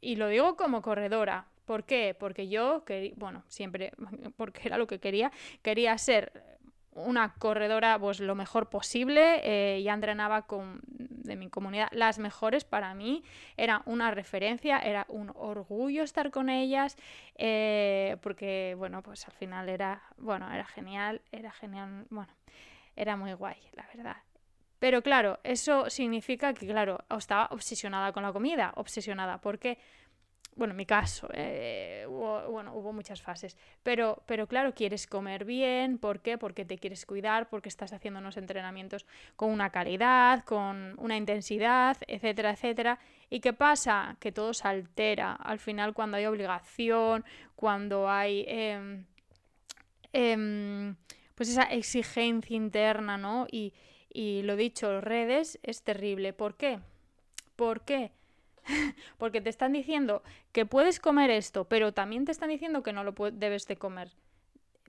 Y 0.00 0.16
lo 0.16 0.28
digo 0.28 0.56
como 0.56 0.80
corredora. 0.80 1.44
¿Por 1.66 1.84
qué? 1.84 2.16
Porque 2.18 2.48
yo, 2.48 2.82
quería, 2.86 3.12
bueno, 3.16 3.44
siempre, 3.48 3.92
porque 4.38 4.62
era 4.64 4.78
lo 4.78 4.86
que 4.86 5.00
quería, 5.00 5.30
quería 5.60 5.98
ser 5.98 6.32
una 6.92 7.34
corredora 7.34 7.98
pues 7.98 8.20
lo 8.20 8.34
mejor 8.34 8.70
posible. 8.70 9.40
Eh, 9.44 9.82
ya 9.82 9.92
entrenaba 9.92 10.46
con, 10.46 10.80
de 11.28 11.36
mi 11.36 11.48
comunidad 11.48 11.88
las 11.92 12.18
mejores 12.18 12.64
para 12.64 12.94
mí. 12.94 13.22
Era 13.56 13.82
una 13.86 14.10
referencia, 14.10 14.78
era 14.78 15.06
un 15.08 15.30
orgullo 15.34 16.02
estar 16.02 16.30
con 16.30 16.48
ellas. 16.48 16.96
Eh, 17.36 18.16
porque, 18.22 18.74
bueno, 18.76 19.02
pues 19.02 19.26
al 19.26 19.34
final 19.34 19.68
era, 19.68 20.02
bueno, 20.16 20.52
era 20.52 20.64
genial, 20.64 21.22
era 21.30 21.52
genial, 21.52 22.06
bueno, 22.10 22.32
era 22.96 23.16
muy 23.16 23.32
guay, 23.34 23.58
la 23.74 23.86
verdad. 23.94 24.16
Pero 24.78 25.02
claro, 25.02 25.40
eso 25.42 25.90
significa 25.90 26.54
que, 26.54 26.66
claro, 26.66 27.04
estaba 27.16 27.46
obsesionada 27.50 28.12
con 28.12 28.22
la 28.22 28.32
comida, 28.32 28.72
obsesionada, 28.76 29.40
porque, 29.40 29.78
bueno, 30.58 30.72
en 30.72 30.76
mi 30.76 30.86
caso, 30.86 31.28
eh, 31.32 32.04
hubo, 32.08 32.50
bueno, 32.50 32.74
hubo 32.74 32.92
muchas 32.92 33.22
fases, 33.22 33.56
pero, 33.84 34.24
pero 34.26 34.48
claro, 34.48 34.74
quieres 34.74 35.06
comer 35.06 35.44
bien, 35.44 35.98
¿por 35.98 36.20
qué? 36.20 36.36
Porque 36.36 36.64
te 36.64 36.78
quieres 36.78 37.06
cuidar, 37.06 37.48
porque 37.48 37.68
estás 37.68 37.92
haciendo 37.92 38.18
unos 38.18 38.36
entrenamientos 38.36 39.06
con 39.36 39.50
una 39.50 39.70
calidad, 39.70 40.44
con 40.44 40.96
una 40.98 41.16
intensidad, 41.16 41.96
etcétera, 42.08 42.50
etcétera. 42.50 42.98
¿Y 43.30 43.38
qué 43.38 43.52
pasa? 43.52 44.16
Que 44.18 44.32
todo 44.32 44.52
se 44.52 44.66
altera. 44.66 45.34
Al 45.34 45.60
final, 45.60 45.94
cuando 45.94 46.16
hay 46.16 46.26
obligación, 46.26 47.24
cuando 47.54 48.10
hay... 48.10 48.44
Em, 48.48 49.04
em, 50.12 50.96
pues 51.36 51.50
esa 51.50 51.62
exigencia 51.62 52.56
interna, 52.56 53.16
¿no? 53.16 53.46
Y, 53.48 53.74
y 54.12 54.42
lo 54.42 54.56
dicho, 54.56 55.00
redes 55.00 55.60
es 55.62 55.82
terrible. 55.82 56.32
¿Por 56.32 56.56
qué? 56.56 56.80
¿Por 57.54 57.82
qué? 57.82 58.10
Porque 59.18 59.40
te 59.40 59.50
están 59.50 59.72
diciendo 59.72 60.22
que 60.52 60.66
puedes 60.66 61.00
comer 61.00 61.30
esto, 61.30 61.64
pero 61.66 61.92
también 61.92 62.24
te 62.24 62.32
están 62.32 62.50
diciendo 62.50 62.82
que 62.82 62.92
no 62.92 63.04
lo 63.04 63.14
debes 63.32 63.66
de 63.66 63.76
comer. 63.76 64.12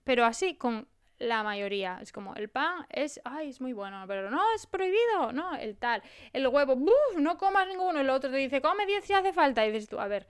Pero 0.03 0.25
así 0.25 0.55
con 0.55 0.87
la 1.19 1.43
mayoría. 1.43 1.99
Es 2.01 2.11
como, 2.11 2.33
el 2.35 2.49
pan 2.49 2.85
es, 2.89 3.21
ay, 3.23 3.49
es 3.49 3.61
muy 3.61 3.73
bueno, 3.73 4.03
pero 4.07 4.31
no, 4.31 4.41
es 4.55 4.65
prohibido, 4.65 5.31
no, 5.33 5.55
el 5.55 5.77
tal. 5.77 6.01
El 6.33 6.47
huevo, 6.47 6.75
¡buf! 6.75 7.17
no 7.17 7.37
comas 7.37 7.67
ninguno. 7.67 7.99
El 7.99 8.09
otro 8.09 8.31
te 8.31 8.37
dice, 8.37 8.61
come 8.61 8.85
10 8.85 9.05
si 9.05 9.13
hace 9.13 9.33
falta. 9.33 9.65
Y 9.65 9.71
dices 9.71 9.89
tú, 9.89 9.99
a 9.99 10.07
ver, 10.07 10.27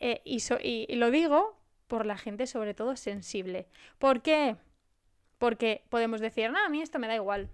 eh, 0.00 0.22
y, 0.24 0.96
lo 0.96 1.10
digo 1.10 1.58
por 1.88 2.06
la 2.06 2.16
gente 2.16 2.46
sobre 2.46 2.74
todo 2.74 2.96
sensible. 2.96 3.68
¿Por 3.98 4.22
qué? 4.22 4.56
Porque 5.38 5.84
podemos 5.88 6.20
decir, 6.20 6.50
no, 6.50 6.64
a 6.64 6.68
mí 6.68 6.80
esto 6.80 6.98
me 6.98 7.08
da 7.08 7.16
igual. 7.16 7.50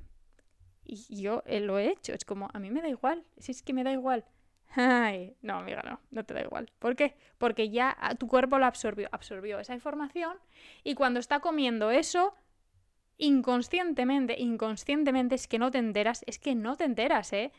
Y 0.84 1.22
yo 1.22 1.42
eh, 1.46 1.60
lo 1.60 1.78
he 1.78 1.88
hecho. 1.90 2.12
Es 2.12 2.24
como, 2.24 2.48
a 2.52 2.58
mí 2.58 2.70
me 2.70 2.82
da 2.82 2.88
igual. 2.88 3.24
Si 3.38 3.52
es 3.52 3.62
que 3.62 3.72
me 3.72 3.84
da 3.84 3.92
igual. 3.92 4.24
No, 5.42 5.58
amiga, 5.58 5.82
no, 5.82 6.00
no 6.10 6.24
te 6.24 6.34
da 6.34 6.42
igual. 6.42 6.70
¿Por 6.78 6.96
qué? 6.96 7.16
Porque 7.38 7.70
ya 7.70 7.96
tu 8.18 8.26
cuerpo 8.26 8.58
lo 8.58 8.66
absorbió, 8.66 9.08
absorbió 9.12 9.58
esa 9.58 9.74
información 9.74 10.38
y 10.82 10.94
cuando 10.94 11.20
está 11.20 11.40
comiendo 11.40 11.90
eso, 11.90 12.34
inconscientemente, 13.18 14.40
inconscientemente 14.40 15.34
es 15.34 15.46
que 15.46 15.58
no 15.58 15.70
te 15.70 15.78
enteras, 15.78 16.24
es 16.26 16.38
que 16.38 16.54
no 16.54 16.76
te 16.76 16.84
enteras, 16.84 17.32
¿eh? 17.32 17.52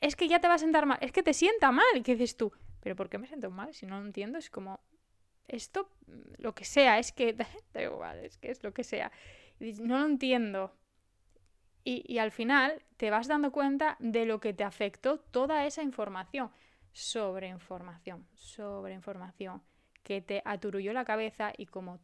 Es 0.00 0.16
que 0.16 0.28
ya 0.28 0.40
te 0.40 0.48
va 0.48 0.54
a 0.54 0.58
sentar 0.58 0.86
mal, 0.86 0.98
es 1.00 1.12
que 1.12 1.22
te 1.22 1.34
sienta 1.34 1.72
mal. 1.72 1.86
¿Y 1.94 2.02
qué 2.02 2.12
dices 2.12 2.36
tú? 2.36 2.52
¿Pero 2.80 2.96
por 2.96 3.08
qué 3.08 3.18
me 3.18 3.26
siento 3.26 3.50
mal? 3.50 3.72
Si 3.74 3.86
no 3.86 3.98
lo 3.98 4.06
entiendo, 4.06 4.38
es 4.38 4.50
como, 4.50 4.80
esto, 5.48 5.90
lo 6.38 6.54
que 6.54 6.64
sea, 6.64 6.98
es 6.98 7.12
que, 7.12 7.32
da 7.72 7.82
igual, 7.82 8.18
es 8.18 8.36
que 8.38 8.50
es 8.50 8.62
lo 8.62 8.72
que 8.72 8.84
sea. 8.84 9.12
no 9.60 9.98
lo 9.98 10.06
entiendo. 10.06 10.72
Y, 11.86 12.18
al 12.18 12.30
final 12.30 12.82
te 12.96 13.10
vas 13.10 13.28
dando 13.28 13.52
cuenta 13.52 13.96
de 13.98 14.24
lo 14.24 14.40
que 14.40 14.54
te 14.54 14.64
afectó 14.64 15.18
toda 15.18 15.66
esa 15.66 15.82
información. 15.82 16.50
Sobre 16.92 17.48
información, 17.48 18.26
sobre 18.34 18.94
información, 18.94 19.62
que 20.02 20.22
te 20.22 20.42
aturulló 20.44 20.92
la 20.92 21.04
cabeza 21.04 21.52
y 21.56 21.66
como 21.66 21.98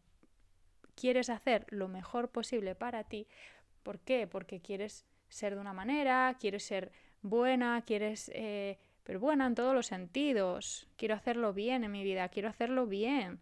quieres 0.97 1.31
hacer 1.31 1.65
lo 1.71 1.89
mejor 1.89 2.31
posible 2.31 2.75
para 2.75 3.05
ti, 3.05 3.27
¿por 3.83 4.01
qué? 4.01 4.27
Porque 4.27 4.61
quieres 4.61 5.07
ser 5.29 5.55
de 5.55 5.61
una 5.61 5.73
manera, 5.73 6.37
quieres 6.39 6.65
ser 6.65 6.93
buena, 7.23 7.83
quieres... 7.83 8.31
Eh, 8.35 8.79
pero 9.03 9.19
buena 9.19 9.47
en 9.47 9.55
todos 9.55 9.75
los 9.75 9.87
sentidos. 9.87 10.87
Quiero 10.97 11.15
hacerlo 11.15 11.53
bien 11.53 11.83
en 11.85 11.91
mi 11.91 12.05
vida, 12.05 12.29
quiero 12.29 12.49
hacerlo 12.49 12.87
bien. 12.87 13.41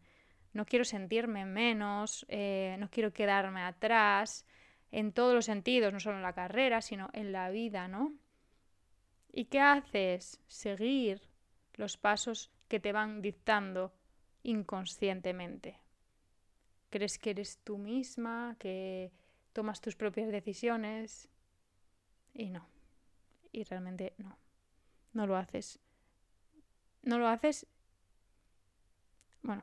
No 0.53 0.65
quiero 0.65 0.85
sentirme 0.85 1.45
menos, 1.45 2.25
eh, 2.29 2.77
no 2.79 2.89
quiero 2.89 3.13
quedarme 3.13 3.61
atrás, 3.61 4.47
en 4.91 5.13
todos 5.13 5.35
los 5.35 5.45
sentidos, 5.45 5.93
no 5.93 6.01
solo 6.01 6.17
en 6.17 6.23
la 6.23 6.33
carrera, 6.33 6.81
sino 6.81 7.11
en 7.13 7.33
la 7.33 7.51
vida, 7.51 7.89
¿no? 7.89 8.15
¿Y 9.33 9.47
qué 9.47 9.61
haces? 9.61 10.41
Seguir 10.47 11.21
los 11.75 11.97
pasos 11.97 12.51
que 12.69 12.81
te 12.81 12.93
van 12.93 13.23
dictando 13.23 13.93
inconscientemente. 14.43 15.79
Crees 16.91 17.19
que 17.19 17.31
eres 17.31 17.59
tú 17.65 17.79
misma, 17.79 18.57
que 18.59 19.13
tomas 19.53 19.81
tus 19.81 19.97
propias 19.97 20.31
decisiones 20.31 21.29
y 22.33 22.51
no. 22.51 22.67
Y 23.53 23.65
realmente 23.65 24.15
no. 24.19 24.39
No 25.13 25.27
lo 25.27 25.37
haces. 25.37 25.79
No 27.03 27.19
lo 27.19 27.29
haces. 27.29 27.67
Bueno, 29.43 29.63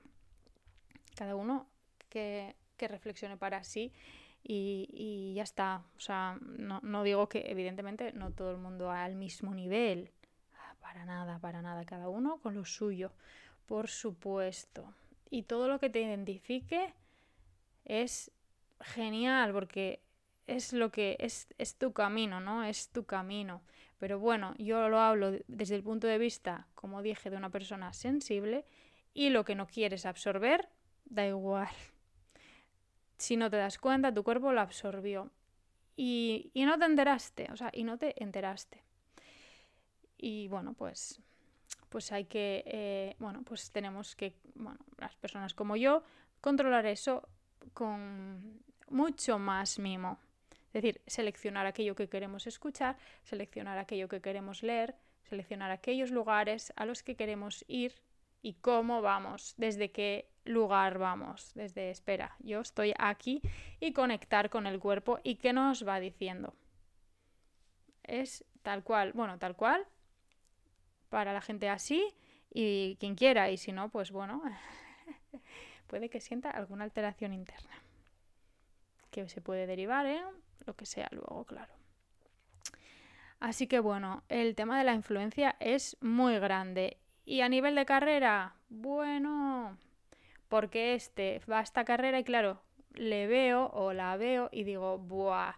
cada 1.15 1.35
uno 1.35 1.67
que, 2.09 2.55
reflexione 2.77 3.37
para 3.37 3.63
sí 3.63 3.91
y, 4.47 5.33
ya 5.35 5.43
está. 5.43 5.83
O 5.97 5.99
sea, 5.99 6.37
no, 6.41 6.79
no 6.83 7.03
digo 7.03 7.27
que 7.27 7.45
evidentemente 7.47 8.13
no 8.13 8.31
todo 8.31 8.51
el 8.51 8.57
mundo 8.57 8.91
al 8.91 9.15
mismo 9.15 9.53
nivel. 9.53 10.11
Para 10.79 11.05
nada, 11.05 11.39
para 11.39 11.61
nada. 11.61 11.83
Cada 11.85 12.09
uno 12.09 12.39
con 12.41 12.53
lo 12.53 12.63
suyo. 12.63 13.11
Por 13.65 13.87
supuesto. 13.87 14.93
Y 15.31 15.43
todo 15.43 15.67
lo 15.67 15.79
que 15.79 15.89
te 15.89 16.01
identifique 16.01 16.93
es 17.85 18.31
genial 18.79 19.51
porque 19.51 20.01
es 20.45 20.73
lo 20.73 20.91
que 20.91 21.17
es, 21.19 21.47
es 21.57 21.75
tu 21.75 21.91
camino, 21.91 22.39
¿no? 22.39 22.63
Es 22.63 22.89
tu 22.89 23.05
camino. 23.05 23.61
Pero 23.97 24.19
bueno, 24.19 24.53
yo 24.59 24.89
lo 24.89 24.99
hablo 24.99 25.31
desde 25.47 25.75
el 25.75 25.83
punto 25.83 26.05
de 26.05 26.19
vista, 26.19 26.67
como 26.75 27.01
dije, 27.01 27.31
de 27.31 27.37
una 27.37 27.49
persona 27.49 27.93
sensible 27.93 28.65
y 29.13 29.29
lo 29.29 29.43
que 29.43 29.55
no 29.55 29.65
quieres 29.65 30.05
absorber, 30.05 30.69
da 31.05 31.25
igual. 31.25 31.69
Si 33.17 33.37
no 33.37 33.49
te 33.49 33.57
das 33.57 33.77
cuenta, 33.77 34.13
tu 34.13 34.23
cuerpo 34.23 34.51
lo 34.51 34.61
absorbió. 34.61 35.31
Y, 35.97 36.51
y 36.53 36.65
no 36.65 36.77
te 36.77 36.85
enteraste, 36.85 37.47
o 37.51 37.55
sea, 37.57 37.69
y 37.73 37.83
no 37.83 37.97
te 37.97 38.21
enteraste. 38.21 38.83
Y 40.17 40.47
bueno, 40.47 40.73
pues, 40.73 41.21
pues 41.89 42.11
hay 42.11 42.25
que, 42.25 42.63
eh, 42.65 43.15
bueno, 43.19 43.43
pues 43.43 43.71
tenemos 43.71 44.15
que, 44.15 44.35
bueno, 44.55 44.79
las 44.97 45.15
personas 45.15 45.53
como 45.53 45.75
yo, 45.75 46.03
controlar 46.41 46.85
eso 46.85 47.27
con 47.73 48.61
mucho 48.89 49.39
más 49.39 49.79
mimo. 49.79 50.19
Es 50.73 50.81
decir, 50.81 51.01
seleccionar 51.07 51.65
aquello 51.65 51.95
que 51.95 52.09
queremos 52.09 52.47
escuchar, 52.47 52.97
seleccionar 53.23 53.77
aquello 53.77 54.09
que 54.09 54.21
queremos 54.21 54.61
leer, 54.61 54.95
seleccionar 55.23 55.71
aquellos 55.71 56.11
lugares 56.11 56.73
a 56.75 56.85
los 56.85 57.01
que 57.01 57.15
queremos 57.15 57.63
ir 57.67 57.93
y 58.41 58.55
cómo 58.55 59.01
vamos, 59.01 59.53
desde 59.57 59.91
qué 59.91 60.29
lugar 60.45 60.97
vamos, 60.97 61.51
desde 61.55 61.89
espera, 61.89 62.35
yo 62.39 62.61
estoy 62.61 62.93
aquí 62.97 63.41
y 63.79 63.93
conectar 63.93 64.49
con 64.49 64.67
el 64.67 64.79
cuerpo 64.79 65.19
y 65.23 65.35
qué 65.35 65.53
nos 65.53 65.87
va 65.87 65.99
diciendo. 65.99 66.53
Es 68.03 68.45
tal 68.61 68.83
cual, 68.83 69.13
bueno, 69.13 69.37
tal 69.39 69.55
cual, 69.55 69.85
para 71.09 71.33
la 71.33 71.41
gente 71.41 71.69
así 71.69 72.13
y 72.53 72.95
quien 72.99 73.15
quiera, 73.15 73.49
y 73.49 73.57
si 73.57 73.71
no, 73.71 73.89
pues 73.89 74.11
bueno, 74.11 74.41
puede 75.87 76.09
que 76.09 76.21
sienta 76.21 76.49
alguna 76.51 76.83
alteración 76.83 77.33
interna 77.33 77.81
que 79.11 79.29
se 79.29 79.41
puede 79.41 79.65
derivar 79.65 80.05
en 80.05 80.25
lo 80.65 80.75
que 80.75 80.85
sea 80.85 81.07
luego, 81.11 81.45
claro. 81.45 81.73
Así 83.39 83.67
que 83.67 83.79
bueno, 83.79 84.23
el 84.27 84.55
tema 84.55 84.77
de 84.77 84.83
la 84.83 84.93
influencia 84.93 85.55
es 85.59 85.97
muy 86.01 86.37
grande. 86.39 86.97
Y 87.23 87.41
a 87.41 87.49
nivel 87.49 87.75
de 87.75 87.85
carrera, 87.85 88.55
bueno, 88.69 89.77
porque 90.55 90.95
este 90.95 91.41
va 91.51 91.59
a 91.59 91.63
esta 91.63 91.83
carrera 91.83 92.17
y 92.17 92.23
claro, 92.23 92.61
le 92.93 93.27
veo 93.27 93.67
o 93.73 93.91
la 93.91 94.15
veo 94.15 94.47
y 94.53 94.63
digo, 94.63 94.97
¡buah! 94.97 95.53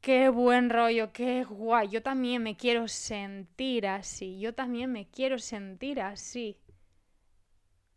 Qué 0.00 0.30
buen 0.30 0.70
rollo, 0.70 1.12
qué 1.12 1.44
guay. 1.44 1.88
Yo 1.88 2.02
también 2.02 2.42
me 2.42 2.56
quiero 2.56 2.88
sentir 2.88 3.86
así. 3.86 4.40
Yo 4.40 4.54
también 4.54 4.90
me 4.90 5.10
quiero 5.10 5.38
sentir 5.38 6.00
así. 6.00 6.56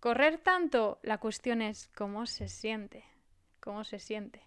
Correr 0.02 0.38
tanto, 0.38 0.99
la 1.02 1.17
cuestión 1.17 1.62
es 1.62 1.88
cómo 1.95 2.26
se 2.26 2.49
siente 2.49 3.06
cómo 3.63 3.86
se 3.86 3.97
siente. 3.97 4.45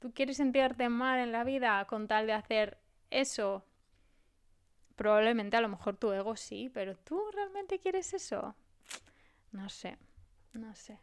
¿Tú 0.00 0.12
quieres 0.12 0.38
sentirte 0.38 0.88
mal 0.88 1.20
en 1.20 1.30
la 1.30 1.44
vida 1.44 1.84
con 1.84 2.08
tal 2.08 2.26
de 2.26 2.32
hacer 2.32 2.76
eso? 3.08 3.64
Probablemente 4.96 5.56
a 5.56 5.60
lo 5.60 5.68
mejor 5.68 5.96
tu 5.96 6.10
ego 6.12 6.34
sí, 6.34 6.68
pero 6.74 6.96
¿tú 6.96 7.22
realmente 7.32 7.78
quieres 7.78 8.12
eso? 8.12 8.56
No 9.52 9.68
sé, 9.68 9.96
no 10.54 10.74
sé. 10.74 10.98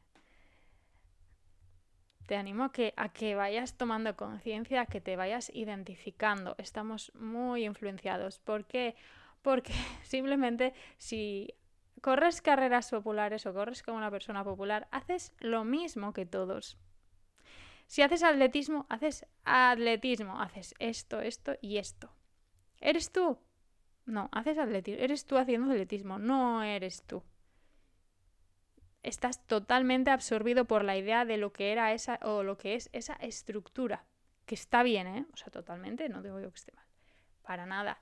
Te 2.27 2.35
animo 2.35 2.65
a 2.65 2.71
que, 2.71 2.93
a 2.95 3.09
que 3.09 3.33
vayas 3.33 3.75
tomando 3.75 4.15
conciencia, 4.15 4.81
a 4.81 4.85
que 4.85 5.01
te 5.01 5.15
vayas 5.15 5.51
identificando. 5.53 6.55
Estamos 6.59 7.11
muy 7.15 7.65
influenciados. 7.65 8.37
¿Por 8.39 8.65
qué? 8.65 8.95
Porque 9.41 9.73
simplemente 10.03 10.73
si 10.97 11.55
corres 12.01 12.41
carreras 12.41 12.91
populares 12.91 13.45
o 13.45 13.53
corres 13.53 13.81
como 13.81 13.97
una 13.97 14.11
persona 14.11 14.43
popular, 14.43 14.87
haces 14.91 15.33
lo 15.39 15.63
mismo 15.63 16.13
que 16.13 16.25
todos. 16.25 16.77
Si 17.87 18.03
haces 18.03 18.21
atletismo, 18.21 18.85
haces 18.89 19.25
atletismo, 19.43 20.39
haces 20.39 20.75
esto, 20.77 21.21
esto 21.21 21.55
y 21.61 21.77
esto. 21.77 22.11
¿Eres 22.79 23.11
tú? 23.11 23.39
No, 24.05 24.29
haces 24.31 24.59
atletismo. 24.59 25.03
Eres 25.03 25.25
tú 25.25 25.37
haciendo 25.37 25.71
atletismo, 25.71 26.19
no 26.19 26.61
eres 26.61 27.01
tú. 27.07 27.23
Estás 29.01 29.45
totalmente 29.47 30.11
absorbido 30.11 30.65
por 30.65 30.83
la 30.83 30.97
idea 30.97 31.25
de 31.25 31.37
lo 31.37 31.53
que 31.53 31.71
era 31.71 31.93
esa 31.93 32.19
o 32.21 32.43
lo 32.43 32.57
que 32.57 32.75
es 32.75 32.89
esa 32.91 33.13
estructura. 33.13 34.05
Que 34.45 34.55
está 34.55 34.83
bien, 34.83 35.07
¿eh? 35.07 35.25
O 35.33 35.37
sea, 35.37 35.49
totalmente, 35.49 36.09
no 36.09 36.21
digo 36.21 36.39
yo 36.39 36.49
que 36.49 36.57
esté 36.57 36.73
mal. 36.73 36.85
Para 37.43 37.65
nada. 37.65 37.99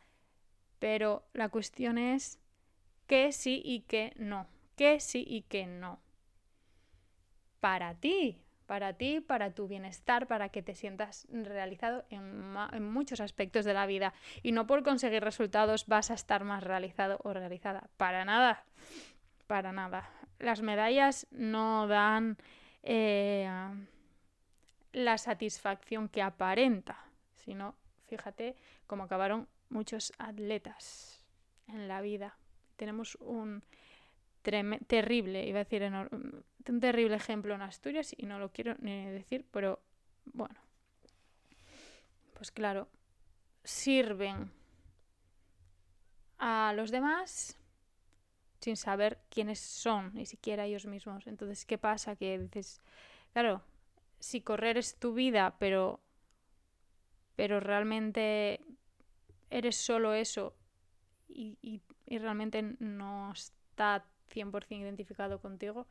Pero 0.80 1.28
la 1.34 1.50
cuestión 1.50 1.98
es 1.98 2.40
qué 3.06 3.32
sí 3.32 3.62
y 3.64 3.82
qué 3.82 4.14
no. 4.16 4.48
¿Qué 4.76 5.00
sí 5.00 5.24
y 5.28 5.42
qué 5.44 5.66
no? 5.66 6.02
Para 7.60 7.96
ti, 7.96 8.44
para 8.68 8.94
ti, 8.94 9.22
para 9.22 9.56
tu 9.56 9.68
bienestar, 9.68 10.28
para 10.28 10.50
que 10.50 10.62
te 10.62 10.76
sientas 10.76 11.26
realizado 11.32 12.06
en, 12.10 12.84
muchos 12.84 13.20
aspectos 13.22 13.66
de 13.66 13.74
la 13.74 13.88
vida. 13.88 14.14
Y 14.44 14.52
no 14.52 14.68
por 14.68 14.84
conseguir 14.84 15.24
resultados 15.24 15.88
vas 15.88 16.12
a 16.12 16.14
estar 16.14 16.44
más 16.44 16.64
realizado 16.64 17.18
o 17.24 17.34
realizada. 17.34 17.90
Para 17.98 18.26
nada. 18.26 18.66
Para 19.48 19.72
nada. 19.72 20.10
Las 20.40 20.62
medallas 20.62 21.26
no 21.32 21.88
dan 21.88 22.38
eh, 22.84 23.50
la 24.94 25.18
satisfacción 25.18 26.10
que 26.10 26.22
aparenta, 26.22 26.98
sino 27.36 27.76
fíjate 28.08 28.56
cómo 28.86 29.04
acabaron 29.04 29.48
muchos 29.70 30.14
atletas 30.18 31.24
en 31.68 31.88
la 31.88 32.02
vida. 32.02 32.38
Tenemos 32.76 33.16
un 33.16 33.64
terrible, 34.42 35.46
iba 35.46 35.60
a 35.60 35.64
decir 35.64 35.84
un 35.84 36.80
terrible 36.80 37.16
ejemplo 37.16 37.54
en 37.54 37.62
Asturias 37.62 38.16
y 38.18 38.26
no 38.26 38.40
lo 38.40 38.52
quiero 38.52 38.76
ni 38.80 39.06
decir, 39.12 39.46
pero 39.52 39.82
bueno, 40.26 40.56
pues 42.34 42.52
claro, 42.52 42.88
sirven 43.64 44.52
a 46.38 46.72
los 46.76 46.92
demás 46.92 47.58
sin 48.60 48.78
saber 48.78 49.20
quiénes 49.30 49.60
son, 49.60 50.14
ni 50.14 50.26
siquiera 50.26 50.66
ellos 50.66 50.86
mismos. 50.86 51.28
Entonces, 51.28 51.66
¿qué 51.66 51.78
pasa? 51.78 52.16
Que 52.16 52.38
dices, 52.40 52.82
claro, 53.34 53.62
si 54.20 54.42
correr 54.42 54.78
es 54.78 54.96
tu 54.96 55.14
vida, 55.14 55.56
pero, 55.60 56.00
pero 57.36 57.60
realmente 57.60 58.62
eres 59.50 59.76
solo 59.78 60.14
eso 60.14 60.56
y, 61.28 61.58
y, 61.62 61.82
y 62.06 62.18
realmente 62.18 62.62
no 62.80 63.32
está 63.32 64.06
100% 64.34 64.82
identificado 64.82 65.40
contigo, 65.40 65.88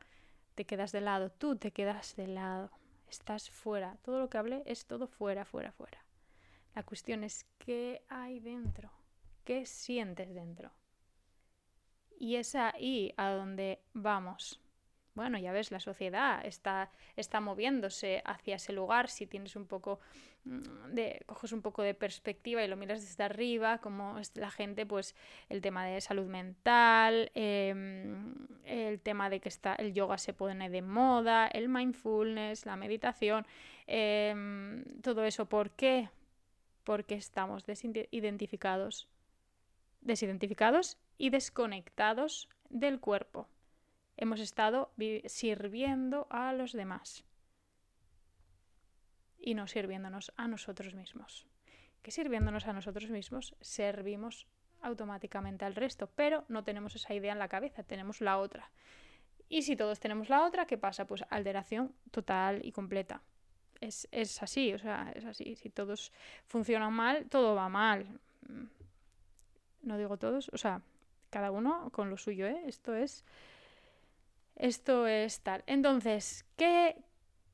te 0.55 0.65
quedas 0.65 0.91
de 0.91 1.01
lado, 1.01 1.31
tú 1.31 1.55
te 1.55 1.71
quedas 1.71 2.15
de 2.15 2.27
lado, 2.27 2.71
estás 3.09 3.49
fuera, 3.49 3.97
todo 4.01 4.19
lo 4.19 4.29
que 4.29 4.37
hablé 4.37 4.63
es 4.65 4.85
todo 4.85 5.07
fuera, 5.07 5.45
fuera, 5.45 5.71
fuera. 5.71 6.03
La 6.75 6.83
cuestión 6.83 7.23
es 7.23 7.45
qué 7.57 8.03
hay 8.09 8.39
dentro, 8.39 8.91
qué 9.45 9.65
sientes 9.65 10.33
dentro. 10.33 10.71
Y 12.19 12.35
es 12.35 12.55
ahí 12.55 13.13
a 13.17 13.29
donde 13.31 13.79
vamos 13.93 14.59
bueno, 15.17 15.39
ya 15.39 15.51
ves, 15.51 15.71
la 15.71 15.79
sociedad 15.79 16.45
está, 16.45 16.91
está 17.15 17.39
moviéndose 17.41 18.21
hacia 18.23 18.57
ese 18.57 18.71
lugar. 18.71 19.09
Si 19.09 19.25
tienes 19.25 19.55
un 19.55 19.65
poco 19.65 19.99
mm, 20.43 20.93
de, 20.93 21.23
coges 21.25 21.53
un 21.53 21.63
poco 21.63 21.81
de 21.81 21.95
perspectiva 21.95 22.63
y 22.63 22.67
lo 22.67 22.77
miras 22.77 23.01
desde 23.01 23.23
arriba, 23.23 23.79
como 23.79 24.21
la 24.35 24.51
gente, 24.51 24.85
pues 24.85 25.15
el 25.49 25.61
tema 25.61 25.87
de 25.87 26.01
salud 26.01 26.27
mental, 26.27 27.31
em, 27.33 28.35
el 28.63 28.99
tema 28.99 29.31
de 29.31 29.39
que 29.39 29.49
está, 29.49 29.73
el 29.73 29.91
yoga 29.91 30.19
se 30.19 30.33
pone 30.33 30.69
de 30.69 30.83
moda, 30.83 31.47
el 31.47 31.67
mindfulness, 31.67 32.67
la 32.67 32.75
meditación, 32.75 33.47
em, 33.87 34.83
todo 35.01 35.25
eso. 35.25 35.47
¿Por 35.47 35.71
qué? 35.71 36.09
Porque 36.83 37.15
estamos 37.15 37.65
desidentificados, 37.65 39.07
desidentificados 40.01 40.99
y 41.17 41.29
desconectados 41.29 42.49
del 42.69 42.99
cuerpo 42.99 43.47
hemos 44.17 44.39
estado 44.39 44.91
sirviendo 45.25 46.27
a 46.29 46.53
los 46.53 46.73
demás 46.73 47.23
y 49.39 49.53
no 49.53 49.67
sirviéndonos 49.67 50.31
a 50.35 50.47
nosotros 50.47 50.93
mismos. 50.95 51.47
Que 52.01 52.11
sirviéndonos 52.11 52.67
a 52.67 52.73
nosotros 52.73 53.09
mismos 53.09 53.55
servimos 53.61 54.47
automáticamente 54.81 55.65
al 55.65 55.75
resto, 55.75 56.07
pero 56.15 56.45
no 56.47 56.63
tenemos 56.63 56.95
esa 56.95 57.13
idea 57.13 57.33
en 57.33 57.39
la 57.39 57.47
cabeza, 57.47 57.83
tenemos 57.83 58.21
la 58.21 58.37
otra. 58.37 58.71
Y 59.49 59.61
si 59.61 59.75
todos 59.75 59.99
tenemos 59.99 60.29
la 60.29 60.43
otra, 60.43 60.65
¿qué 60.65 60.77
pasa? 60.77 61.05
Pues 61.05 61.23
alteración 61.29 61.93
total 62.11 62.65
y 62.65 62.71
completa. 62.71 63.21
Es, 63.79 64.07
es 64.11 64.41
así, 64.41 64.73
o 64.73 64.79
sea, 64.79 65.11
es 65.15 65.25
así. 65.25 65.55
Si 65.55 65.69
todos 65.69 66.11
funcionan 66.45 66.93
mal, 66.93 67.27
todo 67.29 67.55
va 67.55 67.69
mal. 67.69 68.19
No 69.81 69.97
digo 69.97 70.17
todos, 70.17 70.49
o 70.51 70.57
sea, 70.57 70.81
cada 71.29 71.51
uno 71.51 71.89
con 71.91 72.09
lo 72.09 72.17
suyo, 72.17 72.47
¿eh? 72.47 72.63
Esto 72.65 72.95
es. 72.95 73.25
Esto 74.55 75.07
es 75.07 75.41
tal. 75.41 75.63
Entonces, 75.67 76.45
¿qué, 76.55 77.03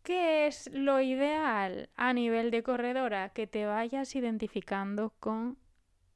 ¿qué 0.03 0.47
es 0.47 0.69
lo 0.71 1.01
ideal 1.01 1.89
a 1.95 2.13
nivel 2.13 2.49
de 2.51 2.63
corredora? 2.63 3.29
Que 3.29 3.45
te 3.45 3.65
vayas 3.65 4.15
identificando 4.15 5.13
con 5.19 5.57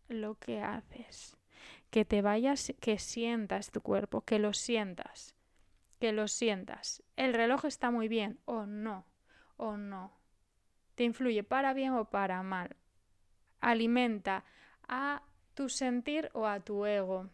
lo 0.08 0.36
que 0.36 0.62
haces. 0.62 1.38
Que 1.90 2.06
te 2.06 2.22
vayas, 2.22 2.74
que 2.80 3.00
sientas 3.00 3.72
tu 3.72 3.82
cuerpo, 3.82 4.22
que 4.22 4.40
lo 4.40 4.54
sientas. 4.54 5.36
Que 6.00 6.12
lo 6.12 6.28
sientas. 6.28 7.04
El 7.16 7.34
reloj 7.34 7.66
está 7.66 7.92
muy 7.92 8.08
bien 8.08 8.40
o 8.46 8.66
no, 8.66 9.06
o 9.58 9.78
no. 9.78 10.14
Te 10.96 11.04
influye 11.04 11.44
para 11.44 11.74
bien 11.74 11.94
o 11.94 12.06
para 12.06 12.42
mal. 12.44 12.76
Alimenta 13.60 14.46
a 14.88 15.24
tu 15.54 15.70
sentir 15.70 16.30
o 16.34 16.46
a 16.46 16.60
tu 16.60 16.86
ego. 16.86 17.30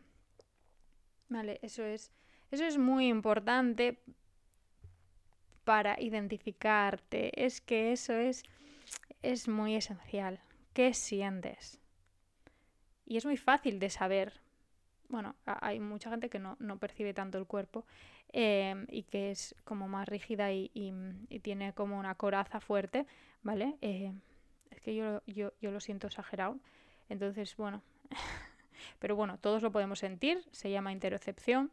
Vale, 1.30 1.60
eso 1.62 1.84
es, 1.84 2.12
eso 2.52 2.66
es 2.66 2.78
muy 2.78 3.08
importante 3.08 4.00
para 5.64 6.00
identificarte. 6.00 7.32
Es 7.44 7.62
que 7.62 7.92
eso 7.92 8.14
es, 8.14 8.44
es 9.22 9.48
muy 9.48 9.76
esencial. 9.76 10.40
¿Qué 10.74 10.94
sientes? 10.94 11.80
Y 13.06 13.18
es 13.18 13.26
muy 13.26 13.38
fácil 13.38 13.80
de 13.80 13.90
saber. 13.90 14.42
Bueno, 15.10 15.36
hay 15.46 15.80
mucha 15.80 16.10
gente 16.10 16.30
que 16.30 16.40
no, 16.40 16.58
percibe 16.80 17.14
tanto 17.14 17.38
el 17.38 17.46
cuerpo 17.46 17.86
em, 18.32 18.88
y 18.90 19.04
que 19.04 19.32
es 19.32 19.56
como 19.64 19.88
más 19.88 20.08
rígida 20.08 20.52
y, 20.52 20.70
tiene 21.44 21.74
como 21.74 22.00
una 22.00 22.16
coraza 22.16 22.60
fuerte, 22.60 23.06
¿vale? 23.44 23.76
Eh, 23.82 24.12
es 24.72 24.82
que 24.82 24.96
yo, 24.96 25.22
yo, 25.28 25.54
yo 25.62 25.72
lo 25.72 25.80
siento 25.80 26.08
exagerado. 26.08 26.58
Entonces, 27.10 27.56
bueno, 27.58 27.84
pero 29.00 29.16
bueno, 29.16 29.38
todos 29.38 29.62
lo 29.62 29.72
podemos 29.72 30.00
sentir, 30.00 30.44
se 30.52 30.70
llama 30.72 30.92
interocepción. 30.92 31.72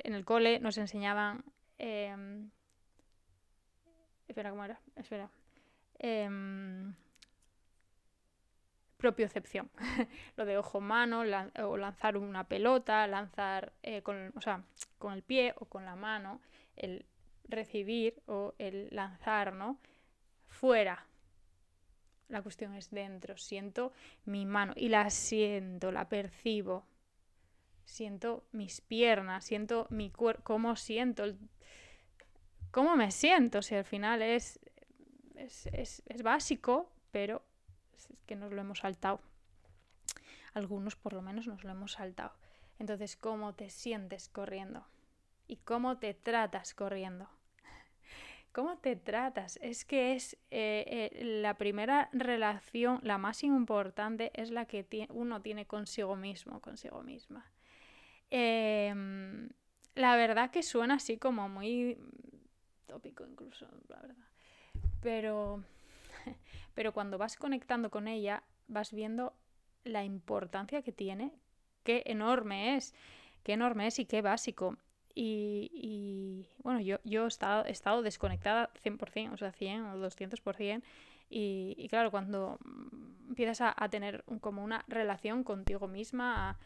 En 0.00 0.14
el 0.14 0.24
cole 0.24 0.60
nos 0.60 0.78
enseñaban... 0.78 1.44
Em, 1.78 2.50
espera, 4.28 4.50
¿cómo 4.50 4.64
era? 4.64 4.80
Espera. 4.96 5.30
Eh, 5.98 6.28
propiocepción. 8.98 9.70
lo 10.36 10.44
de 10.44 10.58
ojo-mano, 10.58 11.22
o 11.64 11.76
lanzar 11.78 12.18
una 12.18 12.44
pelota, 12.44 13.06
lanzar 13.06 13.72
eh, 13.82 14.02
con, 14.02 14.32
o 14.36 14.40
sea, 14.42 14.62
con 14.98 15.14
el 15.14 15.22
pie 15.22 15.54
o 15.56 15.64
con 15.64 15.86
la 15.86 15.96
mano, 15.96 16.42
el 16.76 17.06
recibir 17.48 18.20
o 18.26 18.54
el 18.58 18.88
lanzar, 18.90 19.54
¿no? 19.54 19.78
Fuera. 20.48 21.06
La 22.28 22.42
cuestión 22.42 22.74
es 22.74 22.90
dentro. 22.90 23.36
Siento 23.36 23.92
mi 24.24 24.44
mano 24.44 24.72
y 24.76 24.88
la 24.88 25.08
siento, 25.10 25.90
la 25.90 26.08
percibo. 26.08 26.86
Siento 27.84 28.44
mis 28.52 28.82
piernas, 28.82 29.44
siento 29.44 29.86
mi 29.88 30.10
cuerpo, 30.10 30.42
cómo 30.44 30.76
siento, 30.76 31.24
cómo 32.70 32.96
me 32.96 33.10
siento. 33.10 33.62
Si 33.62 33.74
al 33.74 33.84
final 33.84 34.20
es, 34.20 34.60
es, 35.36 36.02
es 36.04 36.22
básico, 36.22 36.92
pero 37.10 37.42
es 37.96 38.08
que 38.26 38.36
nos 38.36 38.52
lo 38.52 38.60
hemos 38.60 38.80
saltado. 38.80 39.20
Algunos 40.52 40.96
por 40.96 41.14
lo 41.14 41.22
menos 41.22 41.46
nos 41.46 41.64
lo 41.64 41.70
hemos 41.70 41.92
saltado. 41.92 42.34
Entonces, 42.78 43.16
¿cómo 43.16 43.54
te 43.54 43.70
sientes 43.70 44.28
corriendo? 44.28 44.86
¿Y 45.46 45.56
cómo 45.56 45.98
te 45.98 46.12
tratas 46.12 46.74
corriendo? 46.74 47.28
¿Cómo 48.52 48.78
te 48.78 48.96
tratas? 48.96 49.58
Es 49.62 49.84
que 49.84 50.14
es 50.14 50.34
eh, 50.50 51.10
eh, 51.12 51.24
la 51.24 51.54
primera 51.58 52.08
relación, 52.12 53.00
la 53.02 53.18
más 53.18 53.44
importante, 53.44 54.30
es 54.34 54.50
la 54.50 54.64
que 54.64 55.06
uno 55.10 55.42
tiene 55.42 55.66
consigo 55.66 56.16
mismo, 56.16 56.60
consigo 56.60 57.02
misma. 57.02 57.44
Em, 58.30 59.48
la 59.94 60.16
verdad 60.16 60.50
que 60.50 60.62
suena 60.62 60.94
así 60.94 61.18
como 61.18 61.48
muy 61.48 61.98
tópico 62.86 63.26
incluso, 63.26 63.66
la 63.88 64.00
verdad. 64.00 64.26
Pero 65.00 65.62
pero 66.74 66.92
cuando 66.92 67.18
vas 67.18 67.36
conectando 67.36 67.90
con 67.90 68.08
ella, 68.08 68.42
vas 68.66 68.92
viendo 68.92 69.34
la 69.84 70.04
importancia 70.04 70.82
que 70.82 70.92
tiene, 70.92 71.32
qué 71.84 72.02
enorme 72.06 72.76
es, 72.76 72.94
qué 73.42 73.54
enorme 73.54 73.86
es 73.86 73.98
y 73.98 74.04
qué 74.04 74.22
básico. 74.22 74.76
Y, 75.20 76.46
bueno, 76.62 76.80
yo, 76.80 76.98
yo 77.02 77.24
he, 77.24 77.28
estado, 77.28 77.64
he 77.66 77.72
estado 77.72 78.02
desconectada 78.02 78.70
100%, 78.84 79.32
o 79.32 79.36
sea, 79.36 79.52
100 79.52 79.86
o 79.86 79.96
200%. 79.96 80.82
Y, 81.30 81.74
y 81.76 81.88
claro, 81.88 82.10
cuando 82.10 82.58
empiezas 83.28 83.74
a, 83.76 83.88
tener 83.88 84.24
como 84.40 84.62
una 84.62 84.84
relación 84.86 85.42
contigo 85.42 85.88
misma, 85.88 86.56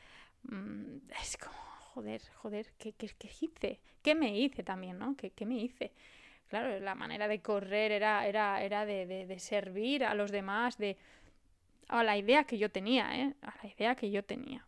mm, 0.43 0.97
es 1.23 1.39
como, 1.39 1.57
joder, 1.79 2.23
joder, 2.37 2.67
¿qué, 2.79 2.93
qué, 2.93 3.09
qué 3.19 3.31
hice? 3.41 3.81
¿Qué 4.03 4.15
me 4.15 4.39
hice 4.39 4.63
también, 4.63 4.99
no? 4.99 5.17
¿Qué, 5.17 5.31
qué 5.31 5.47
me 5.47 5.57
hice? 5.57 5.93
claro, 6.53 6.79
la 6.81 6.95
manera 6.95 7.29
de 7.29 7.41
correr 7.41 7.93
era, 7.93 8.27
era, 8.27 8.63
era 8.63 8.85
de, 8.85 9.39
servir 9.39 10.05
a 10.05 10.13
los 10.13 10.31
demás, 10.31 10.77
de 10.77 10.99
a 11.89 12.05
la 12.05 12.19
idea 12.19 12.45
que 12.45 12.59
yo 12.59 12.71
tenía, 12.71 13.19
¿eh? 13.19 13.35
A 13.41 13.55
la 13.63 13.71
idea 13.71 13.95
que 13.95 14.11
yo 14.11 14.23
tenía. 14.23 14.67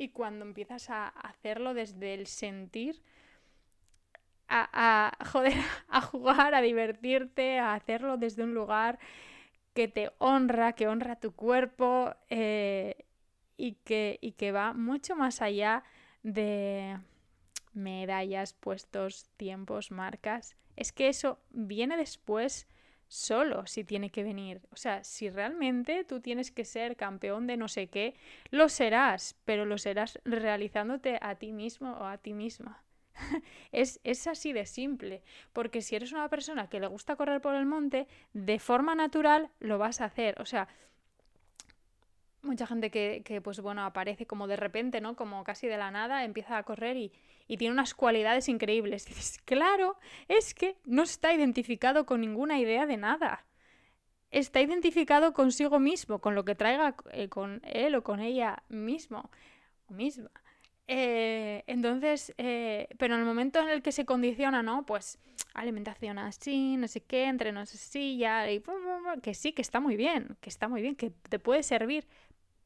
Y 0.00 0.08
cuando 0.08 0.46
empiezas 0.46 0.88
a 0.88 1.08
hacerlo 1.08 1.74
desde 1.74 2.14
el 2.14 2.26
sentir, 2.26 3.02
a, 4.48 5.12
joder, 5.30 5.52
a 5.88 6.00
jugar, 6.00 6.54
a 6.54 6.62
divertirte, 6.62 7.58
a 7.58 7.74
hacerlo 7.74 8.16
desde 8.16 8.44
un 8.44 8.54
lugar 8.54 8.98
que 9.74 9.88
te 9.88 10.10
honra, 10.16 10.72
que 10.72 10.88
honra 10.88 11.16
tu 11.16 11.32
cuerpo 11.32 12.14
eh, 12.30 13.04
y, 13.58 13.72
que, 13.84 14.18
y 14.22 14.32
que 14.32 14.52
va 14.52 14.72
mucho 14.72 15.16
más 15.16 15.42
allá 15.42 15.84
de, 16.22 16.96
medallas, 17.74 18.54
puestos, 18.54 19.28
tiempos, 19.36 19.90
marcas. 19.90 20.56
Es 20.76 20.92
que 20.92 21.08
eso 21.08 21.40
viene 21.50 21.98
después 21.98 22.66
solo 23.10 23.66
si 23.66 23.82
tiene 23.82 24.10
que 24.10 24.22
venir. 24.22 24.62
O 24.70 24.76
sea, 24.76 25.02
si 25.02 25.28
realmente 25.28 26.04
tú 26.04 26.20
tienes 26.20 26.52
que 26.52 26.64
ser 26.64 26.96
campeón 26.96 27.48
de 27.48 27.56
no 27.56 27.66
sé 27.66 27.88
qué, 27.88 28.14
lo 28.50 28.68
serás, 28.68 29.36
pero 29.44 29.66
lo 29.66 29.78
serás 29.78 30.20
realizándote 30.24 31.18
a 31.20 31.34
ti 31.34 31.52
mismo 31.52 31.92
o 31.94 32.04
a 32.04 32.18
ti 32.18 32.34
misma. 32.34 32.84
es, 33.72 34.00
es 34.04 34.28
así 34.28 34.52
de 34.52 34.64
simple, 34.64 35.22
porque 35.52 35.82
si 35.82 35.96
eres 35.96 36.12
una 36.12 36.28
persona 36.28 36.68
que 36.68 36.78
le 36.78 36.86
gusta 36.86 37.16
correr 37.16 37.40
por 37.40 37.56
el 37.56 37.66
monte, 37.66 38.06
de 38.32 38.60
forma 38.60 38.94
natural 38.94 39.50
lo 39.58 39.76
vas 39.76 40.00
a 40.00 40.04
hacer. 40.04 40.40
O 40.40 40.46
sea, 40.46 40.68
mucha 42.42 42.66
gente 42.66 42.90
que, 42.90 43.22
que, 43.24 43.40
pues 43.40 43.60
bueno, 43.60 43.84
aparece 43.84 44.26
como 44.26 44.46
de 44.46 44.56
repente, 44.56 45.00
¿no? 45.00 45.16
Como 45.16 45.44
casi 45.44 45.66
de 45.66 45.76
la 45.76 45.90
nada, 45.90 46.24
empieza 46.24 46.56
a 46.56 46.62
correr 46.62 46.96
y, 46.96 47.12
y 47.50 47.56
tiene 47.56 47.72
unas 47.72 47.94
cualidades 47.94 48.48
increíbles. 48.48 49.06
dices, 49.06 49.38
claro, 49.44 49.98
es 50.28 50.54
que 50.54 50.76
no 50.84 51.02
está 51.02 51.32
identificado 51.32 52.06
con 52.06 52.20
ninguna 52.20 52.58
idea 52.58 52.86
de 52.86 52.96
nada. 52.96 53.44
Está 54.30 54.60
identificado 54.60 55.32
consigo 55.32 55.80
mismo, 55.80 56.20
con 56.20 56.36
lo 56.36 56.44
que 56.44 56.54
traiga 56.54 56.94
eh, 57.10 57.28
con 57.28 57.60
él 57.64 57.96
o 57.96 58.04
con 58.04 58.20
ella 58.20 58.62
mismo 58.68 59.30
o 59.88 59.94
misma. 59.94 60.30
Eh, 60.86 61.64
entonces, 61.66 62.34
eh, 62.38 62.88
pero 62.98 63.14
en 63.14 63.20
el 63.20 63.26
momento 63.26 63.60
en 63.60 63.68
el 63.68 63.82
que 63.82 63.92
se 63.92 64.04
condiciona, 64.04 64.62
¿no? 64.62 64.86
Pues 64.86 65.18
alimentación 65.54 66.18
así, 66.18 66.76
no 66.76 66.88
sé 66.88 67.00
qué, 67.00 67.26
entrenos 67.26 67.74
así, 67.74 68.16
ya, 68.18 68.50
y, 68.50 68.62
que 69.22 69.34
sí, 69.34 69.52
que 69.52 69.62
está 69.62 69.80
muy 69.80 69.96
bien, 69.96 70.36
que 70.40 70.48
está 70.48 70.68
muy 70.68 70.82
bien, 70.82 70.96
que 70.96 71.10
te 71.28 71.38
puede 71.38 71.62
servir, 71.62 72.06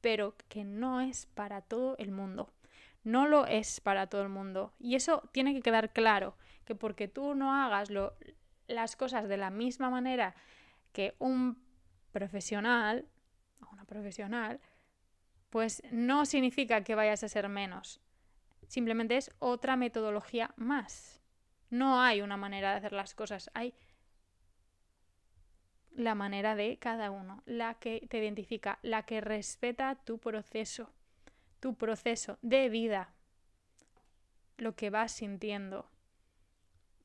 pero 0.05 0.37
que 0.51 0.65
no 0.65 1.01
es 1.01 1.25
para 1.25 1.63
todo 1.63 1.97
el 1.97 2.11
mundo. 2.11 2.53
No 3.05 3.27
lo 3.27 3.47
es 3.47 3.81
para 3.81 4.07
todo 4.07 4.21
el 4.21 4.29
mundo. 4.29 4.75
Y 4.79 4.97
eso 4.97 5.31
tiene 5.33 5.55
que 5.55 5.63
quedar 5.63 5.95
claro, 5.95 6.37
que 6.67 6.75
porque 6.75 7.09
tú 7.09 7.35
no 7.35 7.55
hagas 7.55 7.89
las 8.69 8.97
cosas 8.97 9.31
de 9.31 9.39
la 9.39 9.49
misma 9.49 9.89
manera 9.89 10.35
que 10.93 11.15
un 11.19 11.57
profesional 12.13 13.07
una 13.73 13.87
profesional, 13.87 14.61
pues 15.49 15.83
no 15.91 16.27
significa 16.27 16.85
que 16.85 16.95
vayas 16.95 17.25
a 17.25 17.29
ser 17.29 17.49
menos. 17.49 18.03
Simplemente 18.69 19.17
es 19.17 19.31
otra 19.39 19.75
metodología 19.75 20.53
más. 20.57 21.23
No 21.71 22.03
hay 22.03 22.21
una 22.21 22.37
manera 22.37 22.73
de 22.73 22.77
hacer 22.77 22.93
las 22.93 23.15
cosas, 23.15 23.51
hay 23.55 23.73
la 25.95 26.15
manera 26.15 26.55
de 26.55 26.77
cada 26.79 27.11
uno, 27.11 27.43
la 27.47 27.75
que 27.75 28.07
te 28.09 28.19
identifica, 28.19 28.79
la 28.83 29.05
que 29.05 29.21
respeta 29.21 29.95
tu 29.95 30.19
proceso 30.19 30.91
tu 31.65 31.77
proceso 31.77 32.37
de 32.43 32.69
vida, 32.69 33.09
lo 34.59 34.77
que 34.77 34.91
vas 34.91 35.13
sintiendo. 35.13 35.87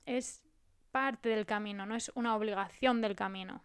Es 0.06 0.43
parte 0.91 1.30
del 1.30 1.45
camino, 1.45 1.86
no 1.86 1.95
es 1.95 2.12
una 2.13 2.36
obligación 2.36 2.99
del 2.99 3.15
camino. 3.15 3.62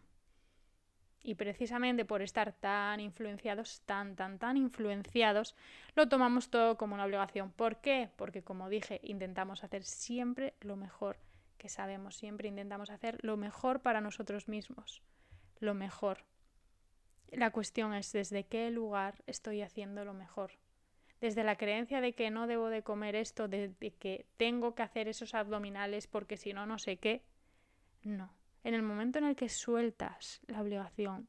Y 1.24 1.34
precisamente 1.34 2.04
por 2.04 2.22
estar 2.22 2.52
tan 2.52 3.00
influenciados, 3.00 3.82
tan, 3.86 4.14
tan, 4.14 4.38
tan 4.38 4.56
influenciados, 4.56 5.56
lo 5.96 6.08
tomamos 6.08 6.48
todo 6.48 6.76
como 6.76 6.94
una 6.94 7.06
obligación. 7.06 7.50
¿Por 7.50 7.78
qué? 7.78 8.08
Porque 8.14 8.44
como 8.44 8.68
dije, 8.68 9.00
intentamos 9.02 9.64
hacer 9.64 9.82
siempre 9.82 10.54
lo 10.60 10.76
mejor 10.76 11.16
que 11.58 11.68
sabemos, 11.68 12.14
siempre 12.14 12.46
intentamos 12.46 12.88
hacer 12.88 13.18
lo 13.24 13.36
mejor 13.36 13.80
para 13.80 14.00
nosotros 14.00 14.46
mismos, 14.46 15.02
lo 15.64 15.74
mejor. 15.74 16.24
La 17.30 17.50
cuestión 17.50 17.94
es 17.94 18.12
desde 18.12 18.44
qué 18.44 18.70
lugar 18.70 19.22
estoy 19.26 19.62
haciendo 19.62 20.04
lo 20.04 20.14
mejor. 20.14 20.52
Desde 21.20 21.42
la 21.42 21.56
creencia 21.56 22.00
de 22.00 22.12
que 22.14 22.30
no 22.30 22.46
debo 22.46 22.68
de 22.68 22.82
comer 22.82 23.16
esto, 23.16 23.48
de, 23.48 23.74
que 23.98 24.26
tengo 24.36 24.74
que 24.74 24.82
hacer 24.82 25.08
esos 25.08 25.34
abdominales 25.34 26.06
porque 26.06 26.36
si 26.36 26.52
no, 26.52 26.66
no 26.66 26.78
sé 26.78 26.98
qué. 26.98 27.22
No 28.02 28.30
en 28.64 28.72
el 28.72 28.82
momento 28.82 29.18
en 29.18 29.24
el 29.24 29.36
que 29.36 29.48
sueltas 29.48 30.40
la 30.46 30.62
obligación, 30.62 31.28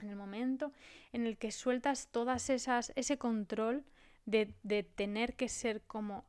en 0.00 0.08
el 0.08 0.16
momento 0.16 0.72
en 1.12 1.26
el 1.26 1.36
que 1.36 1.50
sueltas 1.50 2.08
todas 2.10 2.48
esas, 2.48 2.92
ese 2.94 3.18
control 3.18 3.84
de, 4.24 4.54
de 4.62 4.84
tener 4.84 5.34
que 5.34 5.48
ser 5.48 5.82
como 5.82 6.24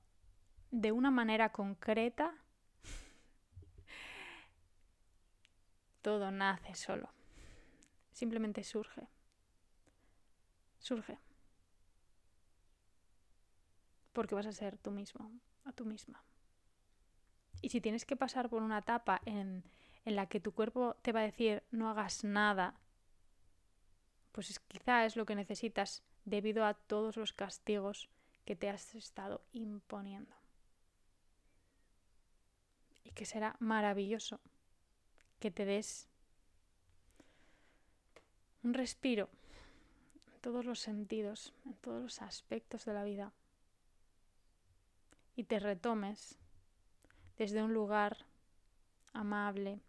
de 0.71 0.91
una 0.91 1.11
manera 1.11 1.51
concreta, 1.51 2.33
todo 6.01 6.31
nace 6.31 6.75
solo. 6.75 7.09
Simplemente 8.11 8.63
surge. 8.63 9.07
Surge. 10.79 11.17
Porque 14.13 14.35
vas 14.35 14.45
a 14.45 14.51
ser 14.51 14.77
tú 14.77 14.91
mismo, 14.91 15.31
a 15.63 15.71
tú 15.71 15.85
misma. 15.85 16.23
Y 17.61 17.69
si 17.69 17.79
tienes 17.79 18.05
que 18.05 18.15
pasar 18.15 18.49
por 18.49 18.61
una 18.61 18.79
etapa 18.79 19.21
en 19.25 19.63
en 20.05 20.15
la 20.15 20.27
que 20.27 20.39
tu 20.39 20.53
cuerpo 20.53 20.95
te 21.01 21.11
va 21.11 21.21
a 21.21 21.23
decir 21.23 21.63
no 21.71 21.89
hagas 21.89 22.23
nada, 22.23 22.79
pues 24.31 24.49
es, 24.49 24.59
quizá 24.59 25.05
es 25.05 25.15
lo 25.15 25.25
que 25.25 25.35
necesitas 25.35 26.03
debido 26.25 26.65
a 26.65 26.73
todos 26.73 27.17
los 27.17 27.33
castigos 27.33 28.09
que 28.45 28.55
te 28.55 28.69
has 28.69 28.95
estado 28.95 29.43
imponiendo. 29.51 30.35
Y 33.03 33.11
que 33.11 33.25
será 33.25 33.55
maravilloso 33.59 34.39
que 35.41 35.49
te 35.49 35.65
des 35.65 36.07
un 38.63 38.75
respiro 38.75 39.27
en 40.27 40.39
todos 40.39 40.63
los 40.63 40.79
sentidos, 40.79 41.51
en 41.65 41.73
todos 41.73 42.01
los 42.01 42.21
aspectos 42.21 42.85
de 42.85 42.93
la 42.93 43.03
vida. 43.03 43.33
Y 45.35 45.45
te 45.45 45.59
retomes 45.59 46.37
desde 47.39 47.63
un 47.63 47.73
lugar 47.73 48.27
amable, 49.13 49.81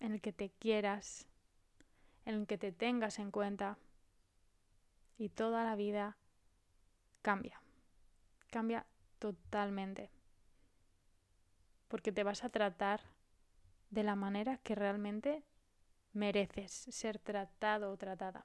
en 0.00 0.12
el 0.12 0.20
que 0.20 0.34
te 0.34 0.50
quieras, 0.50 1.26
en 2.26 2.34
el 2.34 2.46
que 2.46 2.58
te 2.58 2.72
tengas 2.72 3.18
en 3.18 3.30
cuenta 3.30 3.78
y 5.16 5.30
toda 5.30 5.64
la 5.64 5.76
vida 5.76 6.18
cambia, 7.22 7.58
cambia 8.50 8.84
totalmente, 9.18 10.10
porque 11.88 12.12
te 12.12 12.22
vas 12.22 12.44
a 12.44 12.50
tratar 12.50 13.13
de 13.94 14.02
la 14.02 14.16
manera 14.16 14.58
que 14.58 14.74
realmente 14.74 15.44
mereces 16.12 16.72
ser 16.72 17.18
tratado 17.18 17.92
o 17.92 17.96
tratada. 17.96 18.44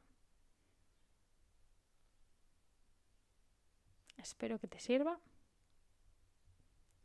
Espero 4.18 4.60
que 4.60 4.68
te 4.68 4.80
sirva 4.80 5.20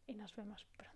y 0.06 0.14
nos 0.14 0.34
vemos 0.36 0.64
pronto. 0.76 0.93